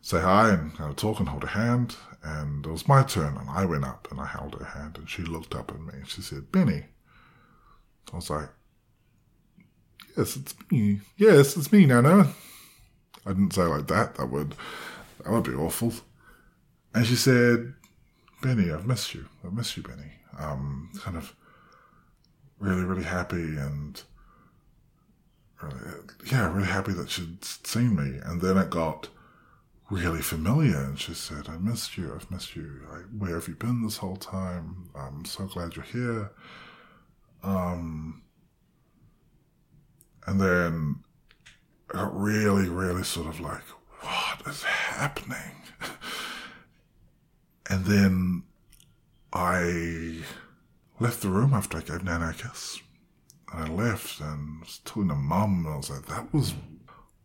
say 0.00 0.20
hi 0.20 0.50
and 0.50 0.74
kind 0.74 0.90
of 0.90 0.96
talk 0.96 1.20
and 1.20 1.28
hold 1.28 1.44
a 1.44 1.48
hand. 1.48 1.94
And 2.24 2.66
it 2.66 2.70
was 2.70 2.88
my 2.88 3.04
turn, 3.04 3.36
and 3.36 3.48
I 3.48 3.64
went 3.64 3.84
up 3.84 4.08
and 4.10 4.20
I 4.20 4.26
held 4.26 4.56
her 4.56 4.64
hand, 4.64 4.98
and 4.98 5.08
she 5.08 5.22
looked 5.22 5.54
up 5.54 5.70
at 5.70 5.80
me 5.80 5.92
and 5.92 6.08
she 6.08 6.22
said, 6.22 6.50
Benny. 6.50 6.86
I 8.12 8.16
was 8.16 8.30
like, 8.30 8.48
Yes, 10.16 10.36
it's 10.36 10.54
me. 10.70 11.00
Yes, 11.16 11.56
it's 11.56 11.70
me, 11.70 11.86
Nana. 11.86 12.32
I 13.26 13.30
didn't 13.30 13.52
say 13.52 13.62
like 13.62 13.86
that. 13.88 14.14
That 14.16 14.30
would 14.30 14.54
that 15.22 15.30
would 15.30 15.44
be 15.44 15.54
awful. 15.54 15.92
And 16.94 17.06
she 17.06 17.16
said, 17.16 17.74
Benny, 18.42 18.72
I've 18.72 18.86
missed 18.86 19.14
you. 19.14 19.26
I've 19.44 19.52
missed 19.52 19.76
you, 19.76 19.82
Benny. 19.82 20.12
Um, 20.38 20.90
kind 20.98 21.16
of 21.16 21.34
really, 22.58 22.84
really 22.84 23.04
happy 23.04 23.56
and 23.56 24.02
really, 25.62 26.00
yeah, 26.30 26.52
really 26.52 26.68
happy 26.68 26.92
that 26.92 27.10
she'd 27.10 27.44
seen 27.44 27.94
me. 27.96 28.18
And 28.24 28.40
then 28.40 28.56
it 28.56 28.70
got 28.70 29.08
really 29.90 30.22
familiar. 30.22 30.78
And 30.78 30.98
she 30.98 31.14
said, 31.14 31.48
I 31.48 31.56
missed 31.58 31.96
you. 31.96 32.12
I've 32.14 32.30
missed 32.30 32.56
you. 32.56 32.82
I, 32.90 32.96
where 33.16 33.34
have 33.34 33.48
you 33.48 33.54
been 33.54 33.82
this 33.82 33.98
whole 33.98 34.16
time? 34.16 34.90
I'm 34.94 35.24
so 35.24 35.46
glad 35.46 35.76
you're 35.76 35.84
here. 35.84 36.30
Um, 37.42 38.22
and 40.26 40.40
then 40.40 40.96
it 41.88 41.92
got 41.96 42.16
really, 42.18 42.68
really 42.68 43.04
sort 43.04 43.28
of 43.28 43.40
like, 43.40 43.62
what 44.00 44.42
is 44.46 44.62
happening? 44.62 45.62
And 47.68 47.84
then 47.84 48.44
I 49.32 50.20
left 50.98 51.20
the 51.20 51.28
room 51.28 51.54
after 51.54 51.78
I 51.78 51.82
gave 51.82 52.04
Nana 52.04 52.30
a 52.30 52.32
kiss. 52.32 52.80
And 53.52 53.64
I 53.64 53.68
left 53.72 54.20
and 54.20 54.60
was 54.60 54.80
talking 54.84 55.08
to 55.08 55.14
mum 55.14 55.64
and 55.64 55.74
I 55.74 55.76
was 55.76 55.90
like, 55.90 56.06
that 56.06 56.32
was 56.32 56.54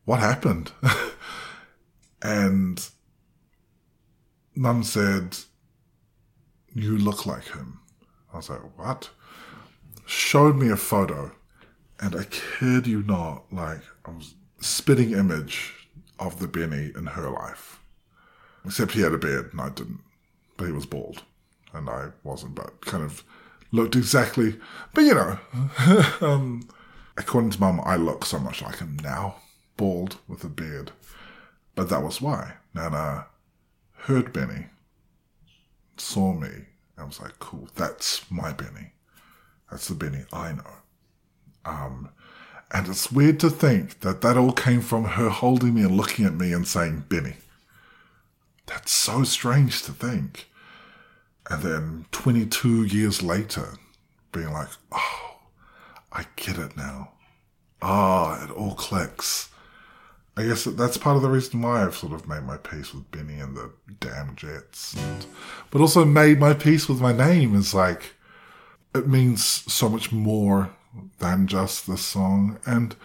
what 0.05 0.19
happened. 0.19 0.71
and 2.21 2.87
mum 4.55 4.83
said, 4.83 5.37
you 6.73 6.97
look 6.97 7.25
like 7.25 7.45
him. 7.45 7.79
I 8.33 8.37
was 8.37 8.49
like, 8.49 8.77
what? 8.77 9.09
Showed 10.05 10.55
me 10.55 10.69
a 10.69 10.77
photo 10.77 11.31
and 11.99 12.15
I 12.15 12.25
kid 12.25 12.87
you 12.87 13.03
not, 13.03 13.51
like 13.51 13.81
I 14.05 14.11
was 14.11 14.35
spitting 14.59 15.11
image 15.11 15.73
of 16.19 16.39
the 16.39 16.47
Benny 16.47 16.91
in 16.95 17.07
her 17.07 17.29
life. 17.29 17.79
Except 18.65 18.91
he 18.91 19.01
had 19.01 19.13
a 19.13 19.17
beard 19.17 19.51
and 19.51 19.61
I 19.61 19.69
didn't 19.69 20.01
but 20.61 20.67
he 20.67 20.73
was 20.73 20.85
bald, 20.85 21.23
and 21.73 21.89
I 21.89 22.09
wasn't, 22.23 22.53
but 22.53 22.81
kind 22.81 23.03
of 23.03 23.23
looked 23.71 23.95
exactly. 23.95 24.59
But 24.93 25.01
you 25.01 25.15
know, 25.15 25.39
um, 26.21 26.67
according 27.17 27.51
to 27.51 27.59
Mum, 27.59 27.81
I 27.83 27.95
look 27.95 28.25
so 28.25 28.39
much 28.39 28.61
like 28.61 28.79
him 28.79 28.97
now, 29.03 29.35
bald 29.77 30.17
with 30.27 30.43
a 30.43 30.49
beard. 30.49 30.91
But 31.75 31.89
that 31.89 32.03
was 32.03 32.21
why 32.21 32.55
Nana 32.73 33.27
heard 33.93 34.33
Benny 34.33 34.67
saw 35.97 36.33
me 36.33 36.49
and 36.97 37.07
was 37.07 37.21
like, 37.21 37.39
cool, 37.39 37.67
that's 37.75 38.29
my 38.29 38.51
Benny. 38.51 38.93
That's 39.69 39.87
the 39.87 39.95
Benny 39.95 40.25
I 40.33 40.53
know. 40.53 40.73
Um, 41.63 42.09
and 42.71 42.87
it's 42.87 43.11
weird 43.11 43.39
to 43.41 43.49
think 43.49 44.01
that 44.01 44.21
that 44.21 44.37
all 44.37 44.51
came 44.51 44.81
from 44.81 45.03
her 45.03 45.29
holding 45.29 45.75
me 45.75 45.83
and 45.83 45.95
looking 45.95 46.25
at 46.25 46.33
me 46.33 46.53
and 46.53 46.67
saying, 46.67 47.05
Benny. 47.09 47.35
That's 48.65 48.91
so 48.91 49.23
strange 49.23 49.83
to 49.83 49.91
think. 49.91 50.49
And 51.49 51.63
then 51.63 52.05
22 52.11 52.83
years 52.85 53.21
later, 53.21 53.73
being 54.31 54.51
like, 54.53 54.69
oh, 54.91 55.39
I 56.11 56.25
get 56.35 56.57
it 56.57 56.77
now. 56.77 57.11
Ah, 57.81 58.43
it 58.43 58.51
all 58.51 58.75
clicks. 58.75 59.49
I 60.37 60.43
guess 60.45 60.63
that's 60.63 60.97
part 60.97 61.17
of 61.17 61.21
the 61.21 61.29
reason 61.29 61.61
why 61.61 61.83
I've 61.83 61.95
sort 61.95 62.13
of 62.13 62.27
made 62.27 62.43
my 62.43 62.57
peace 62.57 62.93
with 62.93 63.11
Benny 63.11 63.39
and 63.39 63.55
the 63.55 63.71
damn 63.99 64.35
Jets, 64.35 64.95
and, 64.95 65.25
but 65.71 65.81
also 65.81 66.05
made 66.05 66.39
my 66.39 66.53
peace 66.53 66.87
with 66.87 67.01
my 67.01 67.11
name. 67.11 67.53
Is 67.53 67.73
like 67.73 68.13
it 68.95 69.07
means 69.07 69.43
so 69.43 69.89
much 69.89 70.11
more 70.11 70.71
than 71.19 71.47
just 71.47 71.85
the 71.85 71.97
song, 71.97 72.59
and 72.65 72.95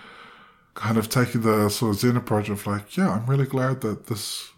kind 0.75 0.97
of 0.97 1.09
taking 1.09 1.41
the 1.41 1.69
sort 1.69 1.95
of 1.95 2.01
Zen 2.01 2.17
approach 2.17 2.49
of 2.49 2.65
like, 2.67 2.97
yeah, 2.97 3.11
I'm 3.11 3.27
really 3.27 3.47
glad 3.47 3.81
that 3.81 4.07
this 4.07 4.51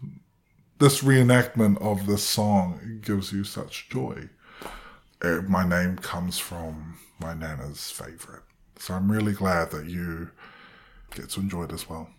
this 0.79 1.03
reenactment 1.03 1.81
of 1.81 2.07
this 2.07 2.23
song 2.23 3.01
gives 3.01 3.33
you 3.33 3.43
such 3.43 3.89
joy. 3.89 4.29
Uh, 5.21 5.41
my 5.45 5.67
name 5.67 5.97
comes 5.97 6.39
from 6.39 6.97
my 7.19 7.33
nana's 7.33 7.91
favorite, 7.91 8.43
so 8.77 8.93
I'm 8.93 9.11
really 9.11 9.33
glad 9.33 9.71
that 9.71 9.87
you 9.87 10.31
get 11.13 11.29
to 11.31 11.41
enjoy 11.41 11.65
it 11.65 11.73
as 11.73 11.89
well. 11.89 12.09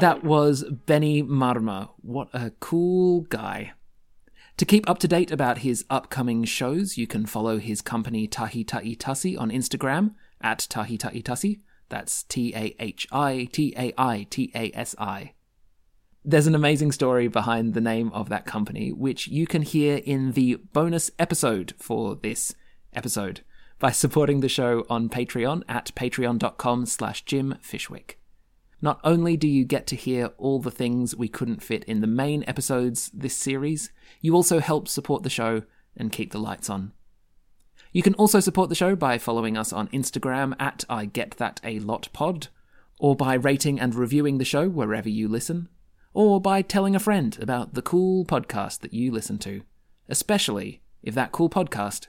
That 0.00 0.20
was 0.22 0.64
Benny 0.64 1.22
Marama. 1.22 1.88
What 2.02 2.28
a 2.34 2.50
cool 2.60 3.22
guy. 3.22 3.72
To 4.58 4.64
keep 4.64 4.88
up 4.88 4.98
to 5.00 5.08
date 5.08 5.32
about 5.32 5.58
his 5.58 5.84
upcoming 5.90 6.44
shows, 6.44 6.96
you 6.96 7.08
can 7.08 7.26
follow 7.26 7.58
his 7.58 7.82
company 7.82 8.28
Tahi 8.28 8.62
Tahi 8.62 9.36
on 9.36 9.50
Instagram 9.50 10.14
at 10.40 10.60
Tahi 10.70 10.96
Tahi. 10.96 11.60
That's 11.88 12.22
T 12.22 12.54
A 12.54 12.76
H 12.78 13.08
I 13.10 13.48
T 13.50 13.74
A 13.76 13.92
I 13.98 14.26
T 14.30 14.52
A 14.54 14.70
S 14.72 14.94
I. 14.96 15.32
There's 16.24 16.46
an 16.46 16.54
amazing 16.54 16.92
story 16.92 17.26
behind 17.26 17.74
the 17.74 17.80
name 17.80 18.12
of 18.12 18.28
that 18.28 18.46
company, 18.46 18.92
which 18.92 19.26
you 19.26 19.46
can 19.46 19.62
hear 19.62 19.96
in 19.96 20.32
the 20.32 20.54
bonus 20.72 21.10
episode 21.18 21.74
for 21.76 22.14
this 22.14 22.54
episode 22.92 23.40
by 23.80 23.90
supporting 23.92 24.40
the 24.40 24.48
show 24.48 24.86
on 24.88 25.08
Patreon 25.08 25.62
at 25.68 25.92
patreon.com 25.96 26.86
slash 26.86 27.24
Jim 27.24 27.56
Fishwick. 27.60 28.18
Not 28.82 29.00
only 29.04 29.36
do 29.36 29.48
you 29.48 29.64
get 29.64 29.86
to 29.88 29.96
hear 29.96 30.26
all 30.36 30.60
the 30.60 30.70
things 30.70 31.16
we 31.16 31.28
couldn't 31.28 31.62
fit 31.62 31.84
in 31.84 32.00
the 32.00 32.06
main 32.06 32.44
episodes 32.46 33.10
this 33.14 33.36
series, 33.36 33.90
you 34.20 34.34
also 34.34 34.58
help 34.58 34.88
support 34.88 35.22
the 35.22 35.30
show 35.30 35.62
and 35.96 36.12
keep 36.12 36.32
the 36.32 36.38
lights 36.38 36.68
on. 36.68 36.92
You 37.92 38.02
can 38.02 38.14
also 38.14 38.40
support 38.40 38.68
the 38.68 38.74
show 38.74 38.96
by 38.96 39.18
following 39.18 39.56
us 39.56 39.72
on 39.72 39.88
Instagram 39.88 40.54
at 40.60 40.84
I 40.88 41.04
Get 41.04 41.36
That 41.38 41.60
A 41.62 41.78
Lot 41.78 42.08
Pod, 42.12 42.48
or 42.98 43.14
by 43.14 43.34
rating 43.34 43.78
and 43.78 43.94
reviewing 43.94 44.38
the 44.38 44.44
show 44.44 44.68
wherever 44.68 45.08
you 45.08 45.28
listen, 45.28 45.68
or 46.12 46.40
by 46.40 46.60
telling 46.62 46.96
a 46.96 47.00
friend 47.00 47.38
about 47.40 47.74
the 47.74 47.82
cool 47.82 48.24
podcast 48.24 48.80
that 48.80 48.92
you 48.92 49.12
listen 49.12 49.38
to, 49.38 49.62
especially 50.08 50.82
if 51.02 51.14
that 51.14 51.32
cool 51.32 51.48
podcast 51.48 52.08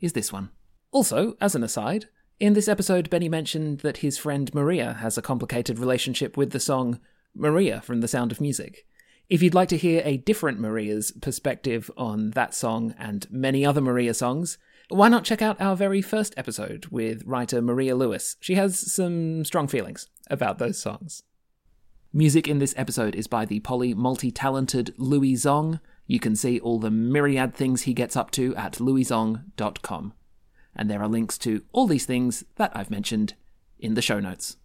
is 0.00 0.12
this 0.12 0.32
one. 0.32 0.50
Also, 0.90 1.36
as 1.40 1.54
an 1.54 1.62
aside, 1.62 2.06
in 2.42 2.54
this 2.54 2.66
episode, 2.66 3.08
Benny 3.08 3.28
mentioned 3.28 3.78
that 3.82 3.98
his 3.98 4.18
friend 4.18 4.52
Maria 4.52 4.94
has 4.94 5.16
a 5.16 5.22
complicated 5.22 5.78
relationship 5.78 6.36
with 6.36 6.50
the 6.50 6.58
song 6.58 6.98
Maria 7.36 7.80
from 7.82 8.00
The 8.00 8.08
Sound 8.08 8.32
of 8.32 8.40
Music. 8.40 8.84
If 9.28 9.44
you'd 9.44 9.54
like 9.54 9.68
to 9.68 9.76
hear 9.76 10.02
a 10.04 10.16
different 10.16 10.58
Maria's 10.58 11.12
perspective 11.12 11.88
on 11.96 12.30
that 12.30 12.52
song 12.52 12.96
and 12.98 13.30
many 13.30 13.64
other 13.64 13.80
Maria 13.80 14.12
songs, 14.12 14.58
why 14.88 15.06
not 15.06 15.22
check 15.22 15.40
out 15.40 15.60
our 15.60 15.76
very 15.76 16.02
first 16.02 16.34
episode 16.36 16.86
with 16.86 17.22
writer 17.24 17.62
Maria 17.62 17.94
Lewis? 17.94 18.34
She 18.40 18.56
has 18.56 18.92
some 18.92 19.44
strong 19.44 19.68
feelings 19.68 20.08
about 20.28 20.58
those 20.58 20.82
songs. 20.82 21.22
Music 22.12 22.48
in 22.48 22.58
this 22.58 22.74
episode 22.76 23.14
is 23.14 23.28
by 23.28 23.44
the 23.44 23.60
poly 23.60 23.94
multi 23.94 24.32
talented 24.32 24.92
Louis 24.98 25.34
Zong. 25.34 25.78
You 26.08 26.18
can 26.18 26.34
see 26.34 26.58
all 26.58 26.80
the 26.80 26.90
myriad 26.90 27.54
things 27.54 27.82
he 27.82 27.94
gets 27.94 28.16
up 28.16 28.32
to 28.32 28.52
at 28.56 28.78
louiszong.com 28.78 30.14
and 30.74 30.90
there 30.90 31.02
are 31.02 31.08
links 31.08 31.38
to 31.38 31.62
all 31.72 31.86
these 31.86 32.06
things 32.06 32.44
that 32.56 32.72
I've 32.74 32.90
mentioned 32.90 33.34
in 33.78 33.94
the 33.94 34.02
show 34.02 34.20
notes. 34.20 34.56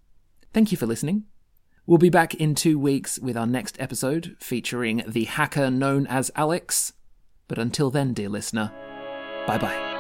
Thank 0.54 0.72
you 0.72 0.78
for 0.78 0.86
listening. 0.86 1.26
We'll 1.86 1.98
be 1.98 2.10
back 2.10 2.36
in 2.36 2.54
two 2.54 2.78
weeks 2.78 3.18
with 3.20 3.38
our 3.38 3.48
next 3.48 3.80
episode 3.80 4.36
featuring 4.40 5.04
the 5.08 5.24
hacker 5.24 5.72
known 5.72 6.06
as 6.08 6.32
Alex. 6.36 6.94
But 7.48 7.58
until 7.58 7.90
then, 7.90 8.14
dear 8.14 8.30
listener, 8.30 8.72
bye 9.48 9.58
bye. 9.58 9.97